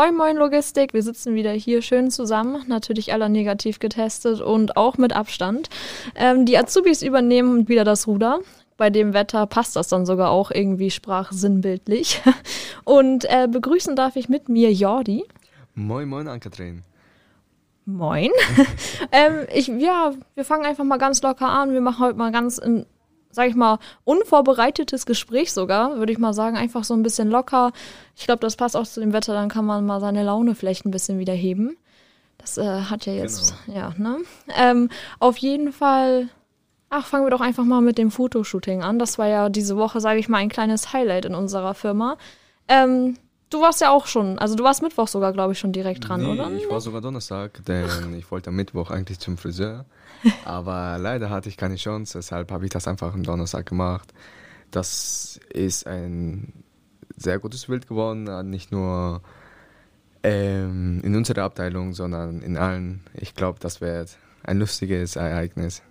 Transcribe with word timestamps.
Moin 0.00 0.16
Moin 0.16 0.36
Logistik, 0.38 0.94
wir 0.94 1.02
sitzen 1.02 1.34
wieder 1.34 1.50
hier 1.52 1.82
schön 1.82 2.10
zusammen, 2.10 2.64
natürlich 2.68 3.12
alle 3.12 3.28
negativ 3.28 3.80
getestet 3.80 4.40
und 4.40 4.78
auch 4.78 4.96
mit 4.96 5.12
Abstand. 5.12 5.68
Ähm, 6.14 6.46
die 6.46 6.56
Azubis 6.56 7.02
übernehmen 7.02 7.68
wieder 7.68 7.84
das 7.84 8.06
Ruder. 8.06 8.40
Bei 8.78 8.88
dem 8.88 9.12
Wetter 9.12 9.44
passt 9.44 9.76
das 9.76 9.88
dann 9.88 10.06
sogar 10.06 10.30
auch 10.30 10.50
irgendwie 10.50 10.90
sprachsinnbildlich. 10.90 12.22
Und 12.84 13.26
äh, 13.26 13.46
begrüßen 13.46 13.94
darf 13.94 14.16
ich 14.16 14.30
mit 14.30 14.48
mir 14.48 14.72
Jordi. 14.72 15.22
Moin 15.74 16.08
Moin 16.08 16.28
Ann-Kathrin. 16.28 16.82
Moin. 17.84 18.30
ähm, 19.12 19.46
ich, 19.52 19.68
ja, 19.68 20.12
wir 20.34 20.46
fangen 20.46 20.64
einfach 20.64 20.84
mal 20.84 20.96
ganz 20.96 21.20
locker 21.20 21.50
an. 21.50 21.74
Wir 21.74 21.82
machen 21.82 22.06
heute 22.06 22.16
mal 22.16 22.32
ganz 22.32 22.56
in 22.56 22.86
sag 23.30 23.48
ich 23.48 23.54
mal, 23.54 23.78
unvorbereitetes 24.04 25.06
Gespräch 25.06 25.52
sogar, 25.52 25.96
würde 25.96 26.12
ich 26.12 26.18
mal 26.18 26.34
sagen. 26.34 26.56
Einfach 26.56 26.84
so 26.84 26.94
ein 26.94 27.02
bisschen 27.02 27.28
locker. 27.30 27.72
Ich 28.16 28.26
glaube, 28.26 28.40
das 28.40 28.56
passt 28.56 28.76
auch 28.76 28.86
zu 28.86 29.00
dem 29.00 29.12
Wetter, 29.12 29.34
dann 29.34 29.48
kann 29.48 29.64
man 29.64 29.86
mal 29.86 30.00
seine 30.00 30.22
Laune 30.22 30.54
vielleicht 30.54 30.84
ein 30.84 30.90
bisschen 30.90 31.18
wieder 31.18 31.32
heben. 31.32 31.76
Das 32.38 32.58
äh, 32.58 32.82
hat 32.82 33.06
ja 33.06 33.12
jetzt, 33.12 33.54
genau. 33.66 33.78
ja, 33.78 33.94
ne? 33.98 34.18
Ähm, 34.56 34.88
auf 35.18 35.36
jeden 35.36 35.72
Fall, 35.72 36.28
ach, 36.88 37.06
fangen 37.06 37.26
wir 37.26 37.30
doch 37.30 37.42
einfach 37.42 37.64
mal 37.64 37.82
mit 37.82 37.98
dem 37.98 38.10
Fotoshooting 38.10 38.82
an. 38.82 38.98
Das 38.98 39.18
war 39.18 39.28
ja 39.28 39.48
diese 39.48 39.76
Woche, 39.76 40.00
sage 40.00 40.18
ich 40.18 40.28
mal, 40.28 40.38
ein 40.38 40.48
kleines 40.48 40.92
Highlight 40.92 41.26
in 41.26 41.34
unserer 41.34 41.74
Firma. 41.74 42.16
Ähm, 42.66 43.16
du 43.50 43.60
warst 43.60 43.80
ja 43.80 43.90
auch 43.90 44.06
schon, 44.06 44.38
also 44.38 44.54
du 44.54 44.64
warst 44.64 44.82
Mittwoch 44.82 45.08
sogar, 45.08 45.32
glaube 45.32 45.52
ich, 45.52 45.58
schon 45.58 45.72
direkt 45.72 46.08
dran, 46.08 46.22
nee, 46.22 46.28
oder? 46.28 46.50
Ich 46.52 46.70
war 46.70 46.80
sogar 46.80 47.00
Donnerstag, 47.00 47.64
denn 47.66 48.14
ich 48.18 48.30
wollte 48.30 48.50
am 48.50 48.56
Mittwoch 48.56 48.90
eigentlich 48.90 49.18
zum 49.18 49.36
Friseur. 49.36 49.84
Aber 50.44 50.98
leider 50.98 51.30
hatte 51.30 51.48
ich 51.48 51.56
keine 51.56 51.76
Chance, 51.76 52.18
deshalb 52.18 52.52
habe 52.52 52.64
ich 52.64 52.70
das 52.70 52.86
einfach 52.86 53.12
am 53.12 53.22
Donnerstag 53.22 53.66
gemacht. 53.66 54.12
Das 54.70 55.40
ist 55.52 55.86
ein 55.86 56.52
sehr 57.16 57.38
gutes 57.38 57.66
Bild 57.66 57.88
geworden, 57.88 58.48
nicht 58.48 58.70
nur 58.70 59.20
ähm, 60.22 61.00
in 61.02 61.16
unserer 61.16 61.42
Abteilung, 61.42 61.92
sondern 61.92 62.40
in 62.40 62.56
allen. 62.56 63.00
Ich 63.14 63.34
glaube, 63.34 63.58
das 63.60 63.80
wird 63.80 64.16
ein 64.42 64.58
lustiges 64.58 65.16
Ereignis. 65.16 65.82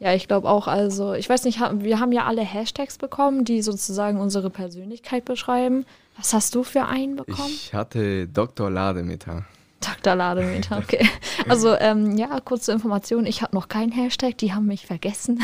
Ja, 0.00 0.12
ich 0.12 0.26
glaube 0.26 0.48
auch. 0.48 0.66
Also, 0.66 1.14
ich 1.14 1.28
weiß 1.28 1.44
nicht, 1.44 1.60
wir 1.60 2.00
haben 2.00 2.12
ja 2.12 2.24
alle 2.24 2.42
Hashtags 2.42 2.98
bekommen, 2.98 3.44
die 3.44 3.62
sozusagen 3.62 4.20
unsere 4.20 4.50
Persönlichkeit 4.50 5.24
beschreiben. 5.24 5.86
Was 6.16 6.32
hast 6.32 6.54
du 6.54 6.62
für 6.62 6.84
einen 6.84 7.16
bekommen? 7.16 7.48
Ich 7.48 7.74
hatte 7.74 8.28
Dr. 8.28 8.70
Lademeter. 8.70 9.44
Dr. 9.80 10.14
Lademeter, 10.14 10.78
okay. 10.78 11.08
Also, 11.48 11.74
ähm, 11.74 12.16
ja, 12.16 12.40
kurze 12.40 12.72
Information. 12.72 13.26
Ich 13.26 13.42
habe 13.42 13.54
noch 13.54 13.68
keinen 13.68 13.92
Hashtag, 13.92 14.38
die 14.38 14.54
haben 14.54 14.66
mich 14.66 14.86
vergessen. 14.86 15.42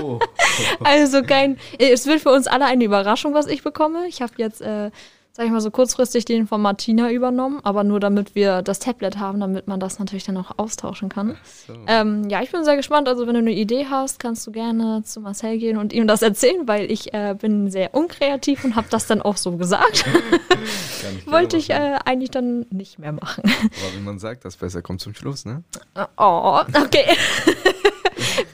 Oh. 0.00 0.18
also 0.84 1.22
kein, 1.22 1.58
es 1.78 2.06
wird 2.06 2.20
für 2.20 2.30
uns 2.30 2.46
alle 2.46 2.64
eine 2.64 2.84
Überraschung, 2.84 3.34
was 3.34 3.46
ich 3.46 3.62
bekomme. 3.62 4.06
Ich 4.08 4.22
habe 4.22 4.32
jetzt 4.38 4.62
äh, 4.62 4.90
sag 5.38 5.46
ich 5.46 5.52
mal 5.52 5.60
so 5.60 5.70
kurzfristig 5.70 6.24
den 6.24 6.48
von 6.48 6.60
Martina 6.60 7.12
übernommen, 7.12 7.60
aber 7.62 7.84
nur 7.84 8.00
damit 8.00 8.34
wir 8.34 8.60
das 8.62 8.80
Tablet 8.80 9.18
haben, 9.18 9.38
damit 9.38 9.68
man 9.68 9.78
das 9.78 10.00
natürlich 10.00 10.24
dann 10.24 10.36
auch 10.36 10.58
austauschen 10.58 11.08
kann. 11.08 11.36
So. 11.68 11.74
Ähm, 11.86 12.28
ja, 12.28 12.42
ich 12.42 12.50
bin 12.50 12.64
sehr 12.64 12.74
gespannt. 12.74 13.06
Also 13.06 13.28
wenn 13.28 13.34
du 13.34 13.38
eine 13.38 13.52
Idee 13.52 13.86
hast, 13.88 14.18
kannst 14.18 14.44
du 14.48 14.50
gerne 14.50 15.04
zu 15.04 15.20
Marcel 15.20 15.58
gehen 15.58 15.78
und 15.78 15.92
ihm 15.92 16.08
das 16.08 16.22
erzählen, 16.22 16.66
weil 16.66 16.90
ich 16.90 17.14
äh, 17.14 17.36
bin 17.40 17.70
sehr 17.70 17.94
unkreativ 17.94 18.64
und 18.64 18.74
habe 18.74 18.88
das 18.90 19.06
dann 19.06 19.22
auch 19.22 19.36
so 19.36 19.56
gesagt. 19.56 20.06
Wollte 21.26 21.56
ich 21.56 21.70
äh, 21.70 22.00
eigentlich 22.04 22.32
dann 22.32 22.66
nicht 22.70 22.98
mehr 22.98 23.12
machen. 23.12 23.44
Aber 23.44 23.96
wie 23.96 24.02
man 24.02 24.18
sagt, 24.18 24.44
das 24.44 24.56
besser 24.56 24.82
kommt 24.82 25.00
zum 25.00 25.14
Schluss, 25.14 25.44
ne? 25.44 25.62
Oh, 26.16 26.62
okay. 26.74 27.16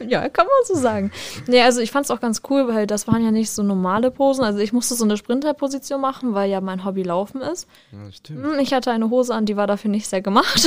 Ja, 0.09 0.29
kann 0.29 0.47
man 0.47 0.55
so 0.67 0.75
sagen. 0.75 1.11
Nee, 1.47 1.63
also 1.63 1.81
ich 1.81 1.91
fand 1.91 2.05
es 2.05 2.11
auch 2.11 2.21
ganz 2.21 2.43
cool, 2.51 2.69
weil 2.69 2.87
das 2.87 3.07
waren 3.07 3.25
ja 3.25 3.31
nicht 3.31 3.51
so 3.51 3.63
normale 3.63 4.11
Posen. 4.11 4.45
Also 4.45 4.59
ich 4.59 4.73
musste 4.73 4.95
so 4.95 5.05
eine 5.05 5.17
Sprinterposition 5.17 6.01
machen, 6.01 6.35
weil 6.35 6.51
ja 6.51 6.61
mein 6.61 6.85
Hobby 6.85 7.03
Laufen 7.03 7.41
ist. 7.41 7.69
Ja, 7.93 8.13
stimmt. 8.13 8.45
Hm, 8.45 8.59
ich 8.59 8.73
hatte 8.73 8.91
eine 8.91 9.11
Hose 9.11 9.35
an, 9.35 9.47
die 9.47 9.57
war 9.57 9.67
dafür 9.67 9.91
nicht 9.91 10.09
sehr 10.09 10.23
gemacht. 10.23 10.67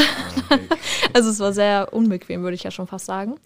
Ah, 0.50 0.54
okay. 0.54 0.68
also 1.14 1.30
es 1.30 1.40
war 1.40 1.54
sehr 1.54 1.94
unbequem, 1.94 2.44
würde 2.44 2.56
ich 2.56 2.64
ja 2.64 2.72
schon 2.72 2.88
fast 2.88 3.06
sagen. 3.06 3.40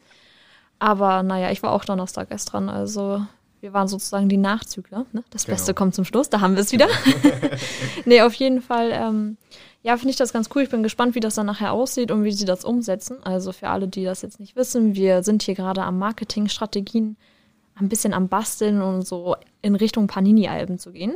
Aber 0.79 1.23
naja, 1.23 1.51
ich 1.51 1.61
war 1.61 1.71
auch 1.71 1.85
Donnerstag 1.85 2.31
erst 2.31 2.53
dran, 2.53 2.67
also 2.67 3.21
wir 3.61 3.73
waren 3.73 3.87
sozusagen 3.87 4.27
die 4.27 4.37
Nachzügler. 4.37 5.05
Ne? 5.13 5.23
Das 5.29 5.45
genau. 5.45 5.55
Beste 5.55 5.73
kommt 5.75 5.93
zum 5.93 6.05
Schluss, 6.05 6.29
da 6.29 6.41
haben 6.41 6.55
wir 6.55 6.61
es 6.61 6.71
wieder. 6.71 6.87
nee, 8.05 8.21
auf 8.21 8.33
jeden 8.33 8.61
Fall. 8.61 8.91
Ähm, 8.91 9.37
ja, 9.83 9.97
finde 9.97 10.11
ich 10.11 10.17
das 10.17 10.33
ganz 10.33 10.49
cool. 10.53 10.61
Ich 10.61 10.69
bin 10.69 10.83
gespannt, 10.83 11.15
wie 11.15 11.19
das 11.19 11.35
dann 11.35 11.47
nachher 11.47 11.73
aussieht 11.73 12.11
und 12.11 12.23
wie 12.23 12.31
sie 12.31 12.45
das 12.45 12.63
umsetzen. 12.63 13.17
Also 13.23 13.51
für 13.51 13.69
alle, 13.69 13.87
die 13.87 14.03
das 14.03 14.21
jetzt 14.21 14.39
nicht 14.39 14.55
wissen, 14.55 14.95
wir 14.95 15.23
sind 15.23 15.41
hier 15.43 15.55
gerade 15.55 15.83
am 15.83 15.97
Marketingstrategien 15.97 17.17
ein 17.75 17.89
bisschen 17.89 18.13
am 18.13 18.27
Basteln 18.27 18.81
und 18.81 19.07
so 19.07 19.35
in 19.61 19.75
Richtung 19.75 20.07
Panini-Alben 20.07 20.77
zu 20.77 20.91
gehen. 20.91 21.15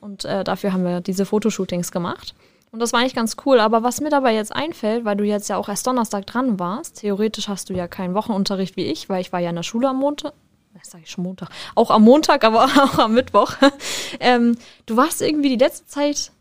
Und 0.00 0.24
äh, 0.24 0.42
dafür 0.42 0.72
haben 0.72 0.84
wir 0.84 1.00
diese 1.00 1.26
Fotoshootings 1.26 1.92
gemacht. 1.92 2.34
Und 2.70 2.80
das 2.80 2.92
war 2.92 3.00
eigentlich 3.00 3.14
ganz 3.14 3.36
cool. 3.44 3.60
Aber 3.60 3.82
was 3.82 4.00
mir 4.00 4.10
dabei 4.10 4.34
jetzt 4.34 4.54
einfällt, 4.54 5.04
weil 5.04 5.16
du 5.16 5.24
jetzt 5.24 5.48
ja 5.48 5.56
auch 5.56 5.68
erst 5.68 5.86
Donnerstag 5.86 6.26
dran 6.26 6.58
warst, 6.58 7.00
theoretisch 7.00 7.48
hast 7.48 7.68
du 7.68 7.74
ja 7.74 7.88
keinen 7.88 8.14
Wochenunterricht 8.14 8.76
wie 8.76 8.86
ich, 8.86 9.08
weil 9.08 9.20
ich 9.20 9.32
war 9.32 9.40
ja 9.40 9.50
in 9.50 9.56
der 9.56 9.62
Schule 9.62 9.88
am 9.88 9.98
Montag. 9.98 10.32
Das 10.74 10.90
sage 10.90 11.04
ich 11.04 11.10
schon 11.10 11.24
Montag. 11.24 11.50
Auch 11.74 11.90
am 11.90 12.02
Montag, 12.02 12.44
aber 12.44 12.64
auch 12.82 12.98
am 12.98 13.14
Mittwoch. 13.14 13.54
ähm, 14.20 14.56
du 14.86 14.96
warst 14.96 15.20
irgendwie 15.20 15.50
die 15.50 15.62
letzte 15.62 15.86
Zeit 15.86 16.32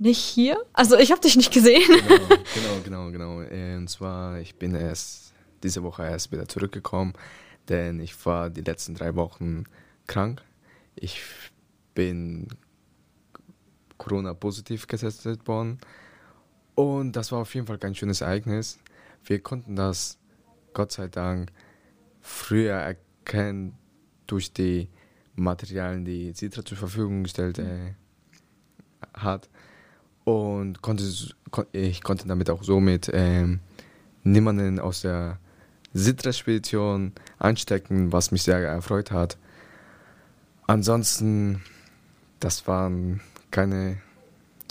nicht 0.00 0.18
hier? 0.18 0.56
Also 0.72 0.96
ich 0.96 1.12
habe 1.12 1.20
dich 1.20 1.36
nicht 1.36 1.52
gesehen. 1.52 1.82
Genau, 1.86 2.80
genau, 2.84 3.10
genau, 3.10 3.36
genau. 3.42 3.76
Und 3.76 3.88
zwar, 3.88 4.40
ich 4.40 4.56
bin 4.56 4.74
erst 4.74 5.34
diese 5.62 5.82
Woche 5.82 6.04
erst 6.04 6.32
wieder 6.32 6.48
zurückgekommen, 6.48 7.12
denn 7.68 8.00
ich 8.00 8.26
war 8.26 8.50
die 8.50 8.62
letzten 8.62 8.94
drei 8.94 9.14
Wochen 9.14 9.64
krank. 10.06 10.42
Ich 10.96 11.20
bin 11.94 12.48
Corona-positiv 13.98 14.86
getestet 14.86 15.46
worden. 15.46 15.78
Und 16.74 17.12
das 17.12 17.30
war 17.30 17.40
auf 17.40 17.54
jeden 17.54 17.66
Fall 17.66 17.78
kein 17.78 17.94
schönes 17.94 18.22
Ereignis. 18.22 18.78
Wir 19.24 19.40
konnten 19.40 19.76
das, 19.76 20.18
Gott 20.72 20.92
sei 20.92 21.08
Dank, 21.08 21.52
früher 22.20 22.74
erkennen 22.74 23.76
durch 24.26 24.52
die 24.52 24.88
Materialien, 25.34 26.04
die 26.04 26.32
Citra 26.32 26.64
zur 26.64 26.78
Verfügung 26.78 27.22
gestellt 27.22 27.58
äh, 27.58 27.94
hat 29.12 29.50
und 30.30 30.82
konnte, 30.82 31.04
ich 31.72 32.02
konnte 32.02 32.28
damit 32.28 32.50
auch 32.50 32.62
somit 32.62 33.10
ähm, 33.12 33.60
niemanden 34.22 34.78
aus 34.78 35.02
der 35.02 35.38
Sitra-Spedition 35.92 37.12
anstecken, 37.38 38.12
was 38.12 38.30
mich 38.30 38.42
sehr 38.42 38.58
erfreut 38.58 39.10
hat. 39.10 39.36
Ansonsten, 40.66 41.62
das 42.38 42.66
waren 42.66 43.20
keine 43.50 43.98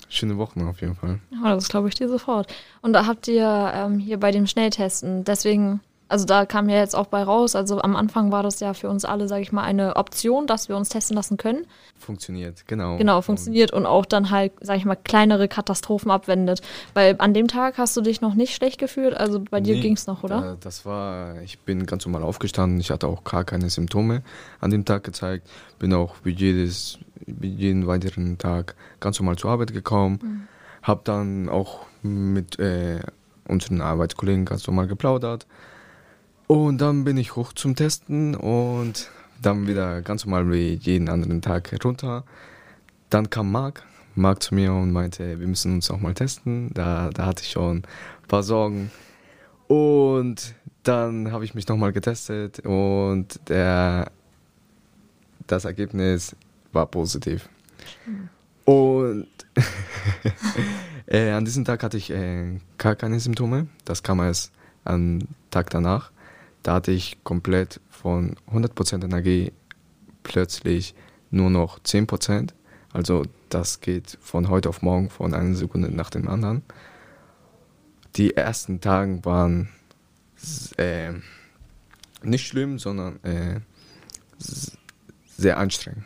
schöne 0.08 0.38
Wochen 0.38 0.62
auf 0.62 0.82
jeden 0.82 0.96
Fall. 0.96 1.20
Ja, 1.32 1.54
das 1.56 1.68
glaube 1.68 1.90
ich 1.90 1.96
dir 1.96 2.08
sofort. 2.08 2.54
Und 2.82 2.94
da 2.94 3.06
habt 3.06 3.28
ihr 3.28 3.72
ähm, 3.74 4.00
hier 4.00 4.20
bei 4.20 4.32
dem 4.32 4.48
Schnelltesten, 4.48 5.24
deswegen 5.24 5.82
also 6.10 6.26
da 6.26 6.48
kam 6.48 6.68
ja 6.70 6.78
jetzt 6.78 6.96
auch 6.96 7.06
bei 7.06 7.22
raus, 7.22 7.56
also 7.56 7.80
am 7.82 7.96
Anfang 7.96 8.32
war 8.32 8.42
das 8.42 8.60
ja 8.60 8.74
für 8.74 8.90
uns 8.90 9.06
alle, 9.06 9.28
sage 9.28 9.44
ich 9.44 9.52
mal, 9.52 9.62
eine 9.62 9.96
Option, 9.96 10.48
dass 10.48 10.68
wir 10.68 10.76
uns 10.76 10.90
testen 10.90 11.16
lassen 11.16 11.38
können. 11.38 11.68
Funktioniert, 12.00 12.66
genau. 12.68 12.98
Genau, 12.98 13.22
funktioniert 13.22 13.72
und 13.72 13.86
auch 13.86 14.08
dann 14.08 14.32
halt, 14.32 14.54
sage 14.60 14.80
ich 14.80 14.86
mal, 14.86 14.96
kleinere 14.96 15.48
Katastrophen 15.48 16.10
abwendet. 16.10 16.62
Weil 16.96 17.16
an 17.20 17.36
dem 17.36 17.48
Tag 17.48 17.78
hast 17.78 17.96
du 17.96 18.02
dich 18.02 18.22
noch 18.22 18.34
nicht 18.34 18.56
schlecht 18.56 18.80
gefühlt, 18.80 19.16
also 19.16 19.40
bei 19.40 19.62
dir 19.62 19.76
nee, 19.76 19.82
ging 19.82 19.94
es 19.94 20.08
noch, 20.08 20.24
oder? 20.24 20.42
Da, 20.42 20.58
das 20.60 20.84
war, 20.84 21.40
ich 21.44 21.60
bin 21.60 21.86
ganz 21.86 22.08
normal 22.08 22.24
aufgestanden, 22.24 22.80
ich 22.80 22.90
hatte 22.90 23.08
auch 23.08 23.24
gar 23.24 23.44
keine 23.44 23.70
Symptome 23.70 24.24
an 24.60 24.72
dem 24.72 24.86
Tag 24.86 25.04
gezeigt, 25.04 25.48
bin 25.78 25.94
auch 25.94 26.16
wie, 26.24 26.32
jedes, 26.32 26.98
wie 27.28 27.50
jeden 27.50 27.86
weiteren 27.86 28.40
Tag 28.40 28.74
ganz 29.00 29.20
normal 29.20 29.36
zur 29.38 29.52
Arbeit 29.52 29.74
gekommen, 29.74 30.20
mhm. 30.24 30.48
habe 30.82 31.02
dann 31.04 31.50
auch 31.50 31.82
mit 32.02 32.58
äh, 32.58 33.00
unseren 33.48 33.82
Arbeitskollegen 33.82 34.46
ganz 34.46 34.66
normal 34.66 34.88
geplaudert 34.88 35.46
und 36.50 36.80
dann 36.82 37.04
bin 37.04 37.16
ich 37.18 37.36
hoch 37.36 37.54
zum 37.54 37.76
Testen 37.76 38.34
und 38.34 39.12
dann 39.40 39.68
wieder 39.68 40.02
ganz 40.02 40.26
normal 40.26 40.52
wie 40.52 40.74
jeden 40.74 41.08
anderen 41.08 41.44
Tag 41.44 41.72
runter. 41.86 42.24
Dann 43.12 43.30
kam 43.30 43.52
Marc, 43.52 43.84
Marc 44.16 44.42
zu 44.42 44.56
mir 44.56 44.74
und 44.74 44.92
meinte, 44.92 45.40
wir 45.40 45.46
müssen 45.46 45.76
uns 45.76 45.92
auch 45.92 46.00
mal 46.00 46.16
testen. 46.16 46.72
Da, 46.74 47.12
da 47.12 47.28
hatte 47.28 47.44
ich 47.44 47.52
schon 47.52 47.78
ein 47.78 48.28
paar 48.28 48.42
Sorgen. 48.42 48.90
Und 49.68 50.56
dann 50.82 51.32
habe 51.32 51.46
ich 51.46 51.54
mich 51.54 51.68
nochmal 51.68 51.94
getestet 51.94 52.62
und 52.66 53.40
der, 53.48 54.12
das 55.46 55.66
Ergebnis 55.66 56.36
war 56.72 56.88
positiv. 56.88 57.48
Und 58.66 59.28
äh, 61.06 61.30
an 61.30 61.46
diesem 61.46 61.64
Tag 61.64 61.84
hatte 61.84 61.98
ich 61.98 62.10
äh, 62.10 62.60
gar 62.80 62.96
keine 62.96 63.20
Symptome. 63.20 63.68
Das 63.86 64.02
kam 64.02 64.20
erst 64.20 64.52
am 64.84 65.20
Tag 65.52 65.70
danach. 65.70 66.12
Da 66.64 66.76
hatte 66.76 66.92
ich 66.92 67.24
komplett 67.24 67.80
von 67.90 68.36
100% 68.52 69.04
Energie 69.04 69.52
plötzlich 70.24 70.94
nur 71.32 71.50
noch 71.50 71.80
10%. 71.80 72.50
Also 72.92 73.24
das 73.50 73.82
geht 73.82 74.18
von 74.22 74.50
heute 74.50 74.70
auf 74.70 74.82
morgen 74.82 75.10
von 75.10 75.34
einer 75.34 75.56
Sekunde 75.56 75.90
nach 75.90 76.10
dem 76.10 76.28
anderen. 76.28 76.64
Die 78.16 78.36
ersten 78.36 78.82
Tage 78.82 79.24
waren 79.24 79.70
äh, 80.78 81.14
nicht 82.24 82.48
schlimm, 82.48 82.80
sondern 82.80 83.24
äh, 83.24 83.60
sehr 85.38 85.58
anstrengend. 85.58 86.06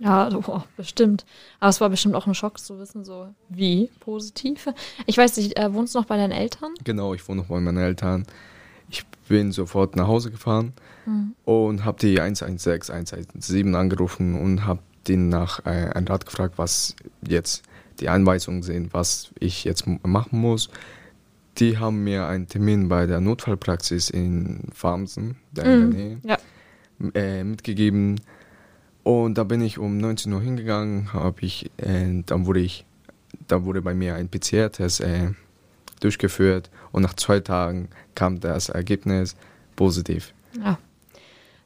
Ja, 0.00 0.30
oh, 0.32 0.62
bestimmt. 0.76 1.24
Aber 1.58 1.70
es 1.70 1.80
war 1.80 1.90
bestimmt 1.90 2.14
auch 2.14 2.26
ein 2.26 2.34
Schock 2.34 2.58
zu 2.60 2.78
wissen, 2.78 3.04
so 3.04 3.34
wie 3.48 3.90
positiv. 4.00 4.68
Ich 5.06 5.18
weiß 5.18 5.36
nicht, 5.38 5.58
äh, 5.58 5.72
wohnst 5.72 5.94
du 5.94 5.98
noch 5.98 6.06
bei 6.06 6.16
deinen 6.16 6.30
Eltern? 6.32 6.74
Genau, 6.84 7.14
ich 7.14 7.26
wohne 7.28 7.40
noch 7.40 7.48
bei 7.48 7.58
meinen 7.58 7.78
Eltern. 7.78 8.24
Bin 9.28 9.52
sofort 9.52 9.96
nach 9.96 10.06
Hause 10.06 10.30
gefahren 10.30 10.72
mhm. 11.06 11.34
und 11.44 11.84
habe 11.84 11.98
die 12.00 12.20
116, 12.20 12.94
117 12.94 13.74
angerufen 13.74 14.34
und 14.40 14.64
habe 14.64 14.80
den 15.06 15.28
nach 15.28 15.64
äh, 15.66 15.90
einem 15.90 16.06
Rat 16.06 16.26
gefragt, 16.26 16.54
was 16.56 16.94
jetzt 17.26 17.62
die 18.00 18.08
Anweisungen 18.08 18.62
sind, 18.62 18.94
was 18.94 19.30
ich 19.38 19.64
jetzt 19.64 19.86
machen 19.86 20.40
muss. 20.40 20.70
Die 21.58 21.78
haben 21.78 22.04
mir 22.04 22.26
einen 22.26 22.46
Termin 22.46 22.88
bei 22.88 23.06
der 23.06 23.20
Notfallpraxis 23.20 24.10
in 24.10 24.68
Farmsen, 24.72 25.24
mhm. 25.24 25.34
in 25.56 25.64
der 25.64 25.76
Nähe, 25.86 26.18
ja. 26.22 26.38
äh, 27.14 27.44
mitgegeben. 27.44 28.20
Und 29.02 29.38
da 29.38 29.44
bin 29.44 29.60
ich 29.60 29.78
um 29.78 29.98
19 29.98 30.32
Uhr 30.32 30.42
hingegangen, 30.42 31.12
habe 31.12 31.40
ich, 31.40 31.70
äh, 31.78 32.22
dann 32.26 32.46
wurde 32.46 32.60
ich, 32.60 32.84
da 33.46 33.64
wurde 33.64 33.82
bei 33.82 33.94
mir 33.94 34.14
ein 34.14 34.28
PCR-Test 34.28 35.00
äh, 35.00 35.30
durchgeführt 36.00 36.70
und 36.92 37.02
nach 37.02 37.14
zwei 37.14 37.40
Tagen 37.40 37.88
kam 38.14 38.40
das 38.40 38.68
Ergebnis 38.68 39.36
positiv. 39.76 40.32
Ja. 40.62 40.78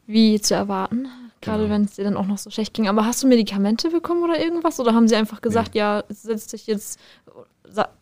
Wie 0.07 0.41
zu 0.41 0.55
erwarten, 0.55 1.09
gerade 1.41 1.65
genau. 1.65 1.75
wenn 1.75 1.85
es 1.85 1.95
dir 1.95 2.05
dann 2.05 2.17
auch 2.17 2.27
noch 2.27 2.39
so 2.39 2.51
schlecht 2.51 2.75
ging. 2.75 2.89
Aber 2.89 3.07
hast 3.07 3.23
du 3.23 3.27
Medikamente 3.27 3.91
bekommen 3.91 4.23
oder 4.23 4.41
irgendwas? 4.41 4.81
Oder 4.81 4.95
haben 4.95 5.09
sie 5.09 5.17
einfach 5.17 5.41
gesagt, 5.41 5.75
nee. 5.75 5.81
ja, 5.81 6.05
setz 6.09 6.49
dich 6.49 6.67
jetzt, 6.67 6.99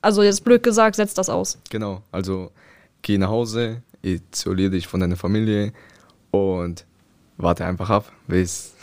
also 0.00 0.23
jetzt 0.23 0.44
blöd 0.44 0.62
gesagt, 0.62 0.97
setz 0.97 1.15
das 1.15 1.29
aus? 1.29 1.59
Genau, 1.71 2.03
also 2.12 2.50
geh 3.03 3.19
nach 3.19 3.29
Hause, 3.29 3.82
isoliere 4.03 4.71
dich 4.71 4.87
von 4.87 5.00
deiner 5.00 5.17
Familie 5.17 5.73
und 6.31 6.87
warte 7.37 7.65
einfach 7.65 7.91
ab, 7.91 8.12
bis 8.27 8.75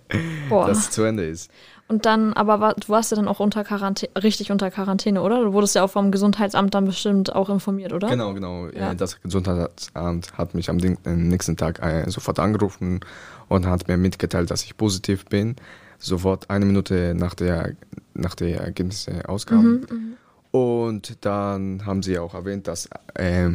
das 0.50 0.90
zu 0.90 1.02
Ende 1.02 1.26
ist. 1.26 1.50
Und 1.88 2.04
dann, 2.04 2.32
aber 2.32 2.58
war, 2.60 2.74
du 2.74 2.88
warst 2.88 3.12
ja 3.12 3.16
dann 3.16 3.28
auch 3.28 3.38
unter 3.38 3.62
Quarantäne, 3.62 4.10
richtig 4.20 4.50
unter 4.50 4.70
Quarantäne, 4.72 5.22
oder? 5.22 5.44
Du 5.44 5.52
wurdest 5.52 5.76
ja 5.76 5.84
auch 5.84 5.90
vom 5.90 6.10
Gesundheitsamt 6.10 6.74
dann 6.74 6.84
bestimmt 6.84 7.32
auch 7.32 7.48
informiert, 7.48 7.92
oder? 7.92 8.08
Genau, 8.08 8.34
genau. 8.34 8.68
Ja. 8.68 8.92
Das 8.94 9.20
Gesundheitsamt 9.20 10.36
hat 10.36 10.54
mich 10.54 10.68
am 10.68 10.78
nächsten 10.78 11.56
Tag 11.56 11.80
äh, 11.82 12.10
sofort 12.10 12.40
angerufen 12.40 13.00
und 13.48 13.66
hat 13.66 13.86
mir 13.86 13.96
mitgeteilt, 13.96 14.50
dass 14.50 14.64
ich 14.64 14.76
positiv 14.76 15.26
bin. 15.26 15.54
Sofort 15.98 16.50
eine 16.50 16.64
Minute 16.64 17.14
nach 17.16 17.34
der, 17.34 17.74
nach 18.14 18.34
der 18.34 18.60
Ergebnisse 18.60 19.28
auskamen. 19.28 19.86
Mhm, 19.88 19.96
mhm. 19.96 20.16
und 20.50 21.24
dann 21.24 21.86
haben 21.86 22.02
sie 22.02 22.18
auch 22.18 22.34
erwähnt, 22.34 22.66
dass 22.66 22.88
äh, 23.14 23.48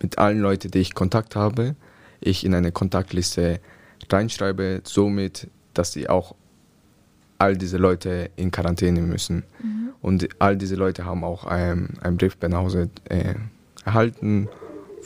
mit 0.00 0.18
allen 0.18 0.40
Leuten, 0.40 0.70
die 0.70 0.78
ich 0.78 0.94
Kontakt 0.94 1.34
habe, 1.34 1.74
ich 2.20 2.44
in 2.44 2.54
eine 2.54 2.70
Kontaktliste 2.70 3.60
reinschreibe, 4.10 4.82
somit, 4.84 5.48
dass 5.74 5.92
sie 5.92 6.08
auch 6.08 6.36
all 7.38 7.56
diese 7.56 7.76
Leute 7.76 8.30
in 8.36 8.50
Quarantäne 8.50 9.00
müssen. 9.00 9.44
Mhm. 9.62 9.90
Und 10.00 10.28
all 10.38 10.56
diese 10.56 10.76
Leute 10.76 11.04
haben 11.04 11.24
auch 11.24 11.44
einen, 11.44 11.98
einen 12.00 12.16
Brief 12.16 12.36
bei 12.36 12.50
Hause 12.52 12.90
äh, 13.08 13.34
erhalten, 13.84 14.48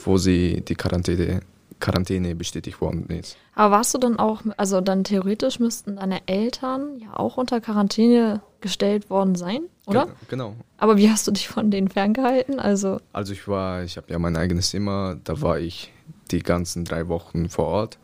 wo 0.04 0.18
sie 0.18 0.62
die 0.62 0.74
Quarantäne, 0.74 1.40
Quarantäne 1.78 2.34
bestätigt 2.34 2.80
worden 2.80 3.06
ist. 3.08 3.36
Aber 3.54 3.76
warst 3.76 3.94
du 3.94 3.98
dann 3.98 4.18
auch, 4.18 4.42
also 4.56 4.80
dann 4.80 5.04
theoretisch 5.04 5.58
müssten 5.58 5.96
deine 5.96 6.26
Eltern 6.26 6.98
ja 6.98 7.18
auch 7.18 7.36
unter 7.36 7.60
Quarantäne 7.60 8.42
gestellt 8.60 9.08
worden 9.10 9.34
sein, 9.34 9.62
oder? 9.86 10.08
Genau. 10.28 10.54
Aber 10.76 10.98
wie 10.98 11.10
hast 11.10 11.26
du 11.26 11.30
dich 11.30 11.48
von 11.48 11.70
denen 11.70 11.88
ferngehalten? 11.88 12.60
Also, 12.60 13.00
also 13.12 13.32
ich 13.32 13.48
war, 13.48 13.82
ich 13.82 13.96
habe 13.96 14.12
ja 14.12 14.18
mein 14.18 14.36
eigenes 14.36 14.70
Zimmer, 14.70 15.16
da 15.24 15.40
war 15.40 15.58
ich 15.58 15.92
die 16.30 16.42
ganzen 16.42 16.84
drei 16.84 17.08
Wochen 17.08 17.48
vor 17.48 17.66
Ort. 17.66 17.98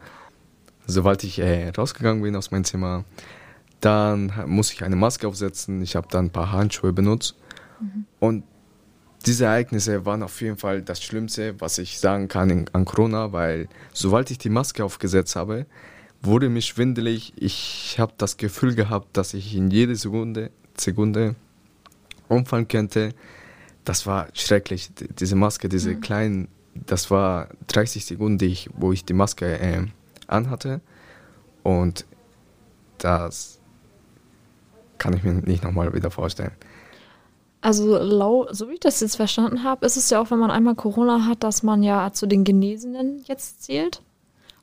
Sobald 0.86 1.24
ich 1.24 1.38
äh, 1.38 1.70
rausgegangen 1.70 2.22
bin 2.22 2.36
aus 2.36 2.50
meinem 2.50 2.64
Zimmer, 2.64 3.04
dann 3.80 4.32
muss 4.46 4.72
ich 4.72 4.84
eine 4.84 4.96
Maske 4.96 5.28
aufsetzen. 5.28 5.82
Ich 5.82 5.96
habe 5.96 6.08
dann 6.10 6.26
ein 6.26 6.30
paar 6.30 6.52
Handschuhe 6.52 6.92
benutzt. 6.92 7.36
Mhm. 7.80 8.06
Und 8.18 8.44
diese 9.26 9.46
Ereignisse 9.46 10.06
waren 10.06 10.22
auf 10.22 10.40
jeden 10.40 10.56
Fall 10.56 10.82
das 10.82 11.02
Schlimmste, 11.02 11.60
was 11.60 11.78
ich 11.78 11.98
sagen 11.98 12.28
kann 12.28 12.48
in, 12.48 12.68
an 12.72 12.84
Corona, 12.84 13.32
weil 13.32 13.68
sobald 13.92 14.30
ich 14.30 14.38
die 14.38 14.50
Maske 14.50 14.84
aufgesetzt 14.84 15.36
habe, 15.36 15.66
wurde 16.22 16.48
mir 16.48 16.62
schwindelig. 16.62 17.32
Ich 17.36 17.96
habe 17.98 18.12
das 18.18 18.36
Gefühl 18.36 18.74
gehabt, 18.74 19.16
dass 19.16 19.34
ich 19.34 19.54
in 19.54 19.70
jede 19.70 19.96
Sekunde, 19.96 20.50
Sekunde 20.76 21.34
umfallen 22.28 22.68
könnte. 22.68 23.14
Das 23.84 24.06
war 24.06 24.28
schrecklich. 24.32 24.90
Diese 25.18 25.36
Maske, 25.36 25.68
diese 25.68 25.94
mhm. 25.94 26.00
kleinen, 26.00 26.48
das 26.74 27.10
war 27.10 27.48
30 27.68 28.04
Sekunden, 28.04 28.44
ich, 28.44 28.70
wo 28.74 28.92
ich 28.92 29.04
die 29.04 29.12
Maske 29.12 29.58
äh, 29.58 29.86
anhatte. 30.26 30.80
Und 31.62 32.04
das 32.98 33.60
kann 34.98 35.14
ich 35.14 35.22
mir 35.22 35.32
nicht 35.32 35.64
nochmal 35.64 35.92
wieder 35.94 36.10
vorstellen. 36.10 36.52
Also, 37.60 38.52
so 38.52 38.68
wie 38.68 38.74
ich 38.74 38.80
das 38.80 39.00
jetzt 39.00 39.16
verstanden 39.16 39.64
habe, 39.64 39.84
ist 39.86 39.96
es 39.96 40.10
ja 40.10 40.20
auch, 40.20 40.30
wenn 40.30 40.38
man 40.38 40.50
einmal 40.50 40.74
Corona 40.74 41.26
hat, 41.26 41.42
dass 41.42 41.62
man 41.62 41.82
ja 41.82 42.12
zu 42.12 42.26
den 42.26 42.44
Genesenen 42.44 43.24
jetzt 43.26 43.64
zählt. 43.64 44.02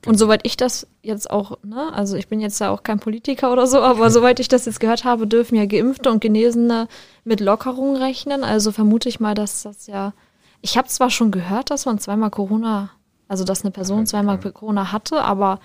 Und 0.06 0.12
genau. 0.12 0.18
soweit 0.18 0.40
ich 0.44 0.56
das 0.56 0.86
jetzt 1.02 1.30
auch, 1.30 1.58
ne, 1.62 1.92
also 1.92 2.16
ich 2.16 2.28
bin 2.28 2.40
jetzt 2.40 2.58
ja 2.60 2.70
auch 2.70 2.82
kein 2.82 3.00
Politiker 3.00 3.52
oder 3.52 3.66
so, 3.66 3.80
aber 3.80 4.10
soweit 4.10 4.38
ich 4.38 4.48
das 4.48 4.66
jetzt 4.66 4.80
gehört 4.80 5.04
habe, 5.04 5.26
dürfen 5.26 5.56
ja 5.56 5.66
Geimpfte 5.66 6.10
und 6.10 6.20
Genesene 6.20 6.88
mit 7.24 7.40
Lockerungen 7.40 7.96
rechnen. 7.96 8.44
Also 8.44 8.70
vermute 8.70 9.08
ich 9.08 9.20
mal, 9.20 9.34
dass 9.34 9.62
das 9.62 9.86
ja. 9.86 10.12
Ich 10.60 10.78
habe 10.78 10.88
zwar 10.88 11.10
schon 11.10 11.30
gehört, 11.30 11.70
dass 11.70 11.84
man 11.86 11.98
zweimal 11.98 12.30
Corona, 12.30 12.90
also 13.28 13.44
dass 13.44 13.62
eine 13.62 13.70
Person 13.70 14.06
zweimal 14.06 14.38
Corona 14.38 14.92
hatte, 14.92 15.22
aber 15.22 15.60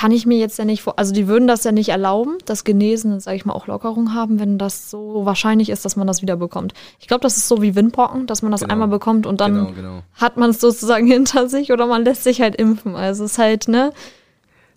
kann 0.00 0.12
ich 0.12 0.24
mir 0.24 0.38
jetzt 0.38 0.58
ja 0.58 0.64
nicht 0.64 0.80
vor, 0.80 0.98
also 0.98 1.12
die 1.12 1.28
würden 1.28 1.46
das 1.46 1.62
ja 1.62 1.72
nicht 1.72 1.90
erlauben, 1.90 2.38
dass 2.46 2.64
Genesene, 2.64 3.20
sage 3.20 3.36
ich 3.36 3.44
mal, 3.44 3.52
auch 3.52 3.66
Lockerung 3.66 4.14
haben, 4.14 4.40
wenn 4.40 4.56
das 4.56 4.88
so 4.88 5.26
wahrscheinlich 5.26 5.68
ist, 5.68 5.84
dass 5.84 5.94
man 5.94 6.06
das 6.06 6.22
wieder 6.22 6.38
bekommt. 6.38 6.72
Ich 7.00 7.06
glaube, 7.06 7.20
das 7.20 7.36
ist 7.36 7.48
so 7.48 7.60
wie 7.60 7.74
Windpocken, 7.74 8.26
dass 8.26 8.40
man 8.40 8.50
das 8.50 8.62
genau. 8.62 8.72
einmal 8.72 8.88
bekommt 8.88 9.26
und 9.26 9.42
dann 9.42 9.52
genau, 9.52 9.72
genau. 9.72 10.02
hat 10.14 10.38
man 10.38 10.48
es 10.48 10.60
sozusagen 10.60 11.06
hinter 11.12 11.50
sich 11.50 11.70
oder 11.70 11.86
man 11.86 12.02
lässt 12.02 12.24
sich 12.24 12.40
halt 12.40 12.56
impfen. 12.56 12.96
Also 12.96 13.26
es 13.26 13.32
ist 13.32 13.38
halt, 13.38 13.68
ne? 13.68 13.92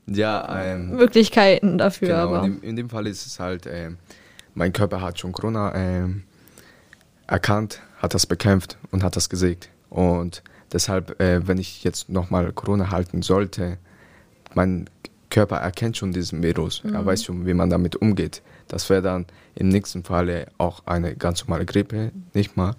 Ja, 0.08 0.62
ähm, 0.62 0.90
Möglichkeiten 0.98 1.78
dafür. 1.78 2.10
Genau, 2.10 2.20
aber. 2.20 2.44
In, 2.44 2.60
dem, 2.60 2.70
in 2.70 2.76
dem 2.76 2.90
Fall 2.90 3.08
ist 3.08 3.26
es 3.26 3.40
halt, 3.40 3.66
äh, 3.66 3.92
mein 4.56 4.74
Körper 4.74 5.00
hat 5.00 5.20
schon 5.20 5.32
Corona 5.32 5.72
äh, 5.72 6.10
erkannt, 7.28 7.80
hat 8.00 8.14
das 8.14 8.26
bekämpft 8.26 8.78
und 8.92 9.04
hat 9.04 9.16
das 9.16 9.30
gesägt. 9.30 9.70
Und 9.90 10.44
deshalb, 10.74 11.18
äh, 11.22 11.48
wenn 11.48 11.60
ich 11.60 11.86
jetzt 11.86 12.10
nochmal 12.10 12.52
Corona 12.52 12.92
halten 12.92 13.22
sollte, 13.22 13.78
mein 14.54 14.90
Körper 15.34 15.58
erkennt 15.58 15.98
schon 15.98 16.14
diesen 16.14 16.44
Virus, 16.44 16.84
mhm. 16.84 16.94
er 16.94 17.06
weiß 17.06 17.24
schon, 17.24 17.46
wie 17.46 17.54
man 17.54 17.70
damit 17.70 17.96
umgeht. 17.96 18.42
Das 18.68 18.90
wäre 18.90 19.02
dann 19.02 19.26
im 19.56 19.70
nächsten 19.70 20.04
Falle 20.04 20.48
auch 20.58 20.84
eine 20.86 21.16
ganz 21.16 21.46
normale 21.46 21.66
Grippe, 21.66 22.12
nicht 22.34 22.56
mal. 22.56 22.76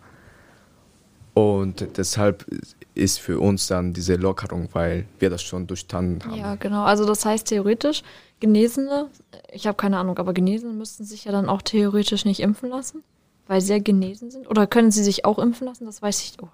Und 1.34 1.84
deshalb 1.96 2.46
ist 2.94 3.18
für 3.18 3.40
uns 3.40 3.66
dann 3.66 3.92
diese 3.92 4.14
Lockerung, 4.14 4.68
weil 4.73 5.04
wir 5.18 5.30
das 5.30 5.42
schon 5.42 5.66
durchstanden 5.66 6.25
haben. 6.25 6.38
Ja, 6.38 6.54
genau. 6.54 6.84
Also 6.84 7.04
das 7.04 7.25
heißt 7.25 7.49
theoretisch, 7.49 8.04
Genesene, 8.38 9.08
ich 9.52 9.66
habe 9.66 9.76
keine 9.76 9.99
Ahnung, 9.99 10.16
aber 10.18 10.32
Genesene 10.32 10.73
müssten 10.73 11.04
sich 11.04 11.25
ja 11.25 11.32
dann 11.32 11.49
auch 11.49 11.61
theoretisch 11.61 12.25
nicht 12.25 12.38
impfen 12.38 12.70
lassen, 12.70 13.02
weil 13.49 13.61
sie 13.61 13.73
ja 13.73 13.78
genesen 13.80 14.30
sind. 14.30 14.49
Oder 14.49 14.68
können 14.68 14.92
sie 14.92 15.02
sich 15.02 15.25
auch 15.25 15.40
impfen 15.40 15.66
lassen? 15.66 15.87
Das 15.87 16.00
weiß 16.00 16.20
ich. 16.20 16.37
Oh, 16.40 16.49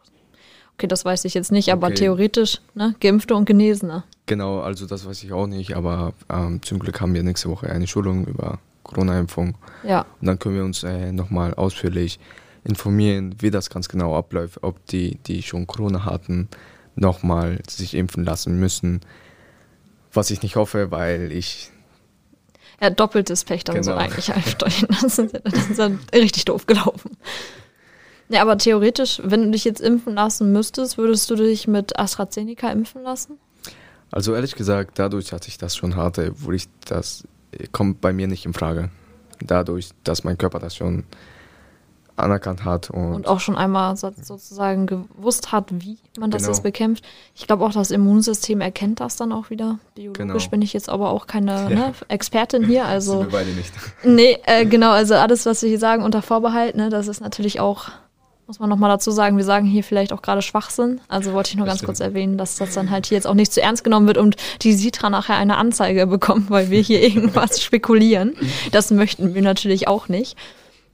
Okay, 0.81 0.87
das 0.87 1.05
weiß 1.05 1.27
ich 1.27 1.35
jetzt 1.35 1.53
nicht, 1.53 1.71
aber 1.73 1.89
okay. 1.89 1.97
theoretisch, 1.97 2.63
ne? 2.75 2.95
Geimpfte 3.01 3.35
und 3.35 3.45
Genesene. 3.45 4.03
Genau, 4.31 4.61
also 4.61 4.87
das 4.87 5.05
weiß 5.05 5.25
ich 5.25 5.33
auch 5.33 5.49
nicht, 5.49 5.75
aber 5.75 6.13
ähm, 6.29 6.63
zum 6.63 6.79
Glück 6.79 7.01
haben 7.01 7.15
wir 7.15 7.25
nächste 7.25 7.51
Woche 7.51 7.69
eine 7.69 7.89
Schulung 7.89 8.27
über 8.27 8.61
Corona-Impfung. 8.85 9.57
Ja. 9.83 10.07
Und 10.21 10.27
dann 10.29 10.39
können 10.39 10.55
wir 10.55 10.63
uns 10.63 10.85
äh, 10.85 11.11
nochmal 11.11 11.53
ausführlich 11.55 12.21
informieren, 12.63 13.35
wie 13.41 13.51
das 13.51 13.71
ganz 13.71 13.89
genau 13.89 14.17
abläuft, 14.17 14.63
ob 14.63 14.87
die, 14.87 15.19
die 15.27 15.43
schon 15.43 15.67
Corona 15.67 16.05
hatten, 16.05 16.49
nochmal 16.95 17.59
sich 17.69 17.95
impfen 17.95 18.23
lassen 18.23 18.61
müssen. 18.61 19.01
Was 20.13 20.31
ich 20.31 20.45
nicht 20.45 20.55
hoffe, 20.55 20.93
weil 20.93 21.33
ich. 21.33 21.73
Ja, 22.81 22.91
doppeltes 22.91 23.43
Pech 23.43 23.65
dann 23.65 23.75
genau. 23.75 23.87
so 23.87 23.95
eigentlich 23.95 24.33
einsteuern. 24.33 24.87
Das 24.91 25.19
ist, 25.19 25.41
das 25.43 25.71
ist 25.71 25.79
dann 25.81 25.99
richtig 26.15 26.45
doof 26.45 26.67
gelaufen. 26.67 27.17
Ja, 28.29 28.43
aber 28.43 28.57
theoretisch, 28.59 29.21
wenn 29.25 29.43
du 29.43 29.51
dich 29.51 29.65
jetzt 29.65 29.81
impfen 29.81 30.15
lassen 30.15 30.53
müsstest, 30.53 30.99
würdest 30.99 31.29
du 31.31 31.35
dich 31.35 31.67
mit 31.67 31.99
AstraZeneca 31.99 32.71
impfen 32.71 33.03
lassen? 33.03 33.41
Also 34.11 34.35
ehrlich 34.35 34.57
gesagt, 34.57 34.99
dadurch, 34.99 35.29
dass 35.29 35.47
ich 35.47 35.59
das 35.59 35.77
schon 35.77 35.97
hatte, 35.97 36.33
wurde 36.43 36.57
ich 36.57 36.69
das 36.85 37.25
kommt 37.73 38.01
bei 38.01 38.13
mir 38.13 38.27
nicht 38.27 38.47
in 38.47 38.53
Frage. 38.53 38.91
Dadurch, 39.41 39.91
dass 40.05 40.25
mein 40.25 40.39
Körper 40.39 40.59
das 40.59 40.77
schon 40.77 41.05
anerkannt 42.17 42.65
hat 42.65 42.91
und, 42.91 43.15
und 43.15 43.29
auch 43.29 43.41
schon 43.41 43.57
einmal 43.57 43.97
sozusagen 43.97 44.87
gewusst 44.87 45.53
hat, 45.53 45.71
wie 45.71 45.99
man 46.19 46.31
das 46.31 46.43
genau. 46.43 46.53
jetzt 46.53 46.63
bekämpft. 46.63 47.05
Ich 47.35 47.47
glaube 47.47 47.65
auch, 47.65 47.73
das 47.73 47.91
Immunsystem 47.91 48.61
erkennt 48.61 49.01
das 49.01 49.17
dann 49.17 49.33
auch 49.33 49.49
wieder. 49.49 49.79
Biologisch 49.95 50.45
genau. 50.45 50.51
bin 50.51 50.63
ich 50.63 50.75
jetzt 50.75 50.91
aber 50.91 51.11
auch 51.11 51.27
keine 51.27 51.53
ja. 51.53 51.69
ne, 51.69 51.95
Expertin 52.09 52.65
hier. 52.67 52.81
Also, 52.91 53.21
Sind 53.21 53.33
wir 53.33 53.39
beide 53.39 53.51
nicht. 53.53 53.73
Nee, 54.05 54.37
äh, 54.45 54.67
genau, 54.67 54.91
also 54.91 55.15
alles, 55.15 55.47
was 55.47 55.63
wir 55.63 55.69
hier 55.69 55.79
sagen, 55.79 56.03
unter 56.03 56.23
Vorbehalt, 56.23 56.77
ne, 56.77 56.91
das 56.91 57.09
ist 57.09 57.21
natürlich 57.21 57.61
auch 57.61 57.89
muss 58.51 58.59
man 58.59 58.69
nochmal 58.69 58.91
dazu 58.91 59.13
sagen, 59.13 59.37
wir 59.37 59.45
sagen 59.45 59.65
hier 59.65 59.85
vielleicht 59.85 60.13
auch 60.13 60.23
gerade 60.23 60.43
Schwachsinn. 60.43 61.01
Also 61.07 61.35
wollte 61.35 61.51
ich 61.51 61.57
nur 61.57 61.67
ganz 61.67 61.85
kurz 61.85 62.01
erwähnen, 62.01 62.37
dass 62.37 62.57
das 62.57 62.75
dann 62.75 62.91
halt 62.91 63.07
hier 63.07 63.15
jetzt 63.15 63.29
auch 63.29 63.35
nicht 63.35 63.53
zu 63.53 63.63
ernst 63.63 63.85
genommen 63.85 64.09
wird 64.09 64.19
und 64.19 64.35
die 64.63 64.73
Sitra 64.73 65.09
nachher 65.09 65.37
eine 65.37 65.57
Anzeige 65.57 66.09
bekommt, 66.09 66.51
weil 66.51 66.69
wir 66.69 66.81
hier 66.81 67.01
irgendwas 67.09 67.63
spekulieren. 67.63 68.35
Das 68.73 68.91
möchten 68.91 69.35
wir 69.35 69.43
natürlich 69.43 69.87
auch 69.87 70.09
nicht. 70.09 70.37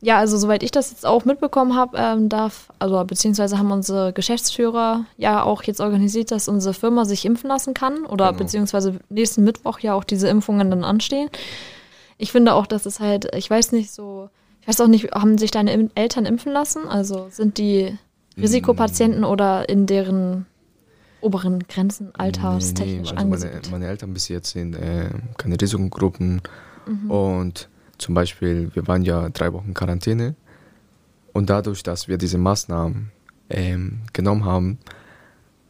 Ja, 0.02 0.18
also 0.18 0.36
soweit 0.36 0.62
ich 0.62 0.70
das 0.70 0.90
jetzt 0.90 1.06
auch 1.06 1.24
mitbekommen 1.24 1.74
habe, 1.74 1.96
ähm, 1.96 2.28
darf, 2.28 2.68
also 2.78 3.02
beziehungsweise 3.04 3.56
haben 3.56 3.72
unsere 3.72 4.12
Geschäftsführer 4.12 5.06
ja 5.16 5.42
auch 5.42 5.62
jetzt 5.62 5.80
organisiert, 5.80 6.32
dass 6.32 6.48
unsere 6.48 6.74
Firma 6.74 7.06
sich 7.06 7.24
impfen 7.24 7.48
lassen 7.48 7.72
kann 7.72 8.04
oder 8.04 8.26
genau. 8.26 8.38
beziehungsweise 8.38 9.00
nächsten 9.08 9.44
Mittwoch 9.44 9.78
ja 9.78 9.94
auch 9.94 10.04
diese 10.04 10.28
Impfungen 10.28 10.68
dann 10.68 10.84
anstehen. 10.84 11.30
Ich 12.18 12.32
finde 12.32 12.52
auch, 12.52 12.66
dass 12.66 12.84
es 12.84 13.00
halt, 13.00 13.34
ich 13.34 13.48
weiß 13.48 13.72
nicht 13.72 13.92
so, 13.92 14.28
ich 14.66 14.68
weiß 14.68 14.80
auch 14.80 14.88
nicht, 14.88 15.12
haben 15.12 15.38
sich 15.38 15.52
deine 15.52 15.90
Eltern 15.94 16.26
impfen 16.26 16.52
lassen? 16.52 16.88
Also 16.88 17.28
sind 17.30 17.56
die 17.56 17.96
Risikopatienten 18.36 19.20
mm. 19.20 19.24
oder 19.24 19.68
in 19.68 19.86
deren 19.86 20.46
oberen 21.20 21.60
Grenzen 21.68 22.12
alterstechnisch 22.16 23.12
nee, 23.12 23.22
nee. 23.24 23.32
Also 23.32 23.46
meine, 23.46 23.60
meine, 23.70 23.86
Eltern 23.86 24.12
bis 24.12 24.28
jetzt 24.28 24.50
sind 24.50 24.74
äh, 24.74 25.10
keine 25.38 25.60
Risikogruppen 25.60 26.42
mhm. 26.86 27.10
und 27.10 27.68
zum 27.96 28.14
Beispiel, 28.14 28.70
wir 28.74 28.86
waren 28.88 29.02
ja 29.02 29.28
drei 29.30 29.52
Wochen 29.52 29.72
Quarantäne 29.72 30.34
und 31.32 31.48
dadurch, 31.48 31.84
dass 31.84 32.08
wir 32.08 32.18
diese 32.18 32.36
Maßnahmen 32.36 33.12
ähm, 33.48 34.00
genommen 34.12 34.44
haben, 34.44 34.78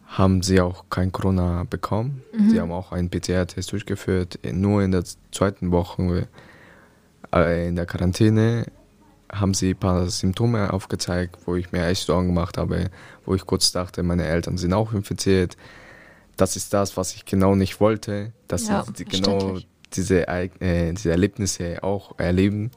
haben 0.07 0.43
sie 0.43 0.61
auch 0.61 0.85
kein 0.88 1.12
Corona 1.12 1.65
bekommen. 1.69 2.23
Mhm. 2.33 2.50
Sie 2.50 2.61
haben 2.61 2.73
auch 2.73 2.93
einen 2.93 3.11
PCR-Test 3.11 3.73
durchgeführt. 3.73 4.38
Nur 4.53 4.83
in 4.83 4.93
der 4.93 5.05
zweiten 5.33 5.73
Woche 5.73 6.29
äh, 7.35 7.69
in 7.69 7.76
der 7.76 7.87
Quarantäne 7.87 8.67
haben 9.33 9.54
sie 9.54 9.71
ein 9.71 9.76
paar 9.76 10.09
Symptome 10.09 10.73
aufgezeigt, 10.73 11.37
wo 11.47 11.56
ich 11.56 11.73
mir 11.73 11.87
echt 11.87 12.06
Sorgen 12.06 12.28
gemacht 12.28 12.59
habe, 12.59 12.90
wo 13.25 13.35
ich 13.35 13.45
kurz 13.47 13.73
dachte, 13.73 14.02
meine 14.02 14.26
Eltern 14.26 14.56
sind 14.56 14.73
auch 14.73 14.92
infiziert. 14.92 15.56
Das 16.37 16.56
ist 16.56 16.73
das, 16.73 16.97
was 16.97 17.14
ich 17.14 17.25
genau 17.25 17.54
nicht 17.54 17.80
wollte, 17.80 18.33
dass 18.47 18.68
ja, 18.68 18.85
sie 18.95 19.04
genau 19.04 19.59
diese, 19.95 20.28
äh, 20.28 20.49
diese 20.92 21.11
Erlebnisse 21.11 21.83
auch 21.83 22.18
erleben. 22.18 22.71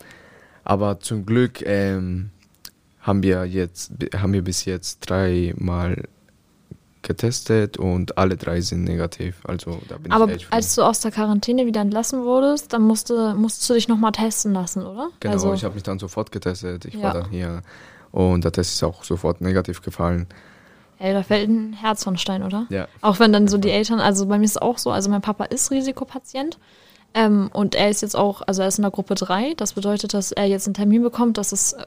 Aber 0.63 0.99
zum 0.99 1.25
Glück 1.25 1.61
ähm, 1.65 2.31
haben 3.01 3.23
wir 3.23 3.45
jetzt 3.45 3.91
haben 4.15 4.33
wir 4.33 4.43
bis 4.43 4.65
jetzt 4.65 5.09
dreimal 5.09 6.03
getestet 7.01 7.77
und 7.77 8.17
alle 8.17 8.37
drei 8.37 8.61
sind 8.61 8.83
negativ. 8.83 9.41
Also 9.45 9.79
da 9.87 9.97
bin 9.97 10.11
Aber 10.11 10.27
ich 10.27 10.43
echt 10.43 10.53
als 10.53 10.75
du 10.75 10.83
aus 10.83 10.99
der 10.99 11.11
Quarantäne 11.11 11.65
wieder 11.65 11.81
entlassen 11.81 12.23
wurdest, 12.23 12.73
dann 12.73 12.81
musste, 12.81 13.33
musstest 13.35 13.69
du 13.69 13.73
dich 13.73 13.87
nochmal 13.87 14.11
testen 14.11 14.53
lassen, 14.53 14.85
oder? 14.85 15.09
Genau, 15.19 15.33
also, 15.33 15.53
ich 15.53 15.63
habe 15.63 15.75
mich 15.75 15.83
dann 15.83 15.99
sofort 15.99 16.31
getestet. 16.31 16.85
Ich 16.85 16.95
ja. 16.95 17.03
war 17.03 17.13
dann 17.13 17.29
hier 17.29 17.61
und 18.11 18.43
der 18.43 18.51
Test 18.51 18.73
ist 18.73 18.83
auch 18.83 19.03
sofort 19.03 19.41
negativ 19.41 19.81
gefallen. 19.81 20.27
Ey, 20.97 21.13
da 21.13 21.23
fällt 21.23 21.49
ein 21.49 21.73
Herz 21.73 22.03
von 22.03 22.17
Stein, 22.17 22.43
oder? 22.43 22.65
Ja. 22.69 22.87
Auch 23.01 23.19
wenn 23.19 23.31
dann 23.31 23.47
so 23.47 23.57
die 23.57 23.69
Eltern, 23.69 24.01
also 24.01 24.25
bei 24.25 24.37
mir 24.37 24.45
ist 24.45 24.51
es 24.51 24.57
auch 24.57 24.77
so, 24.77 24.91
also 24.91 25.09
mein 25.09 25.21
Papa 25.21 25.45
ist 25.45 25.71
Risikopatient 25.71 26.57
ähm, 27.13 27.49
und 27.53 27.75
er 27.75 27.89
ist 27.89 28.01
jetzt 28.01 28.15
auch, 28.15 28.41
also 28.45 28.61
er 28.61 28.67
ist 28.67 28.77
in 28.77 28.83
der 28.83 28.91
Gruppe 28.91 29.15
3. 29.15 29.53
Das 29.55 29.73
bedeutet, 29.73 30.13
dass 30.13 30.31
er 30.31 30.45
jetzt 30.45 30.67
einen 30.67 30.73
Termin 30.73 31.01
bekommt. 31.01 31.37
Das 31.37 31.53
ist, 31.53 31.77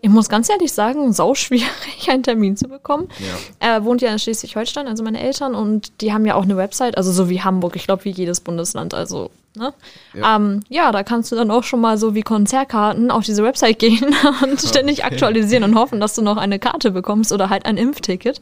ich 0.00 0.10
muss 0.10 0.28
ganz 0.28 0.48
ehrlich 0.48 0.72
sagen, 0.72 1.12
sau 1.12 1.34
schwierig, 1.34 1.66
einen 2.08 2.22
Termin 2.22 2.56
zu 2.56 2.68
bekommen. 2.68 3.08
Ja. 3.18 3.68
Er 3.74 3.84
wohnt 3.84 4.02
ja 4.02 4.10
in 4.10 4.18
Schleswig-Holstein, 4.18 4.86
also 4.86 5.02
meine 5.02 5.20
Eltern, 5.20 5.54
und 5.54 6.00
die 6.00 6.12
haben 6.12 6.24
ja 6.26 6.34
auch 6.34 6.42
eine 6.42 6.56
Website, 6.56 6.96
also 6.96 7.12
so 7.12 7.28
wie 7.28 7.42
Hamburg, 7.42 7.76
ich 7.76 7.86
glaube 7.86 8.04
wie 8.04 8.10
jedes 8.10 8.40
Bundesland. 8.40 8.94
Also, 8.94 9.30
ne? 9.56 9.72
Ja. 10.14 10.36
Ähm, 10.36 10.62
ja, 10.68 10.92
da 10.92 11.02
kannst 11.02 11.32
du 11.32 11.36
dann 11.36 11.50
auch 11.50 11.64
schon 11.64 11.80
mal 11.80 11.98
so 11.98 12.14
wie 12.14 12.22
Konzertkarten 12.22 13.10
auf 13.10 13.24
diese 13.24 13.42
Website 13.42 13.78
gehen 13.78 14.04
und 14.42 14.60
ständig 14.60 15.04
okay. 15.04 15.14
aktualisieren 15.14 15.64
und 15.64 15.76
hoffen, 15.76 16.00
dass 16.00 16.14
du 16.14 16.22
noch 16.22 16.36
eine 16.36 16.58
Karte 16.58 16.90
bekommst 16.90 17.32
oder 17.32 17.50
halt 17.50 17.66
ein 17.66 17.76
Impfticket. 17.76 18.40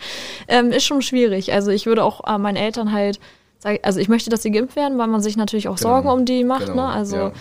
Ähm, 0.49 0.73
ist 0.73 0.85
schon 0.85 1.03
schwierig. 1.03 1.53
Also 1.53 1.71
ich 1.71 1.87
würde 1.87 2.05
auch 2.05 2.27
äh, 2.27 2.39
meinen 2.39 2.57
Eltern 2.57 2.93
halt 2.93 3.19
also 3.83 3.99
ich 3.99 4.09
möchte, 4.09 4.29
dass 4.29 4.43
sie 4.43 4.51
geimpft 4.51 4.77
werden, 4.77 4.99
weil 4.99 5.07
man 5.07 5.23
sich 5.23 5.37
natürlich 5.37 5.69
auch 5.69 5.77
genau. 5.77 5.89
Sorgen 5.89 6.09
um 6.11 6.25
die 6.27 6.45
macht, 6.45 6.67
genau. 6.67 6.87
ne? 6.87 6.89
Also 6.89 7.17
ja. 7.17 7.33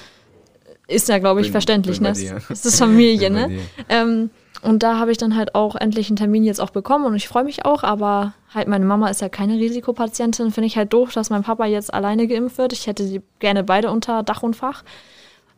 Ist 0.88 1.10
ja, 1.10 1.20
glaube 1.20 1.42
ich, 1.42 1.48
bin, 1.48 1.52
verständlich, 1.54 2.00
bin 2.00 2.12
ne? 2.12 2.42
Es 2.50 2.66
ist 2.66 2.80
Familie, 2.80 3.30
ne? 3.32 3.60
Ähm, 3.90 4.30
und 4.62 4.82
da 4.82 4.98
habe 4.98 5.12
ich 5.12 5.18
dann 5.18 5.36
halt 5.36 5.56
auch 5.56 5.76
endlich 5.76 6.08
einen 6.08 6.16
Termin 6.16 6.44
jetzt 6.44 6.62
auch 6.62 6.70
bekommen 6.70 7.06
und 7.06 7.16
ich 7.16 7.28
freue 7.28 7.44
mich 7.44 7.66
auch, 7.66 7.84
aber 7.84 8.34
halt 8.54 8.70
meine 8.70 8.86
Mama 8.86 9.10
ist 9.10 9.20
ja 9.20 9.28
keine 9.28 9.56
Risikopatientin, 9.56 10.52
finde 10.52 10.68
ich 10.68 10.78
halt 10.78 10.94
doof, 10.94 11.12
dass 11.14 11.30
mein 11.30 11.44
Papa 11.44 11.66
jetzt 11.66 11.94
alleine 11.94 12.28
geimpft 12.28 12.58
wird. 12.58 12.72
Ich 12.72 12.88
hätte 12.88 13.06
die 13.06 13.22
gerne 13.40 13.64
beide 13.64 13.92
unter 13.92 14.24
Dach 14.24 14.42
und 14.42 14.56
Fach. 14.56 14.84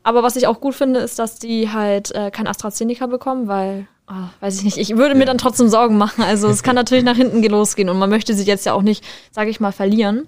Aber 0.01 0.23
was 0.23 0.35
ich 0.35 0.47
auch 0.47 0.59
gut 0.59 0.75
finde, 0.75 0.99
ist, 0.99 1.19
dass 1.19 1.37
die 1.37 1.71
halt 1.71 2.13
äh, 2.15 2.31
kein 2.31 2.47
AstraZeneca 2.47 3.05
bekommen, 3.05 3.47
weil, 3.47 3.87
oh, 4.07 4.29
weiß 4.39 4.57
ich 4.57 4.63
nicht, 4.63 4.77
ich 4.77 4.97
würde 4.97 5.15
mir 5.15 5.25
dann 5.25 5.37
trotzdem 5.37 5.67
Sorgen 5.67 5.97
machen. 5.97 6.23
Also 6.23 6.47
es 6.47 6.63
kann 6.63 6.75
natürlich 6.75 7.03
nach 7.03 7.15
hinten 7.15 7.43
losgehen 7.43 7.89
und 7.89 7.99
man 7.99 8.09
möchte 8.09 8.33
sie 8.33 8.43
jetzt 8.43 8.65
ja 8.65 8.73
auch 8.73 8.83
nicht, 8.83 9.03
sage 9.31 9.49
ich 9.49 9.59
mal, 9.59 9.71
verlieren. 9.71 10.27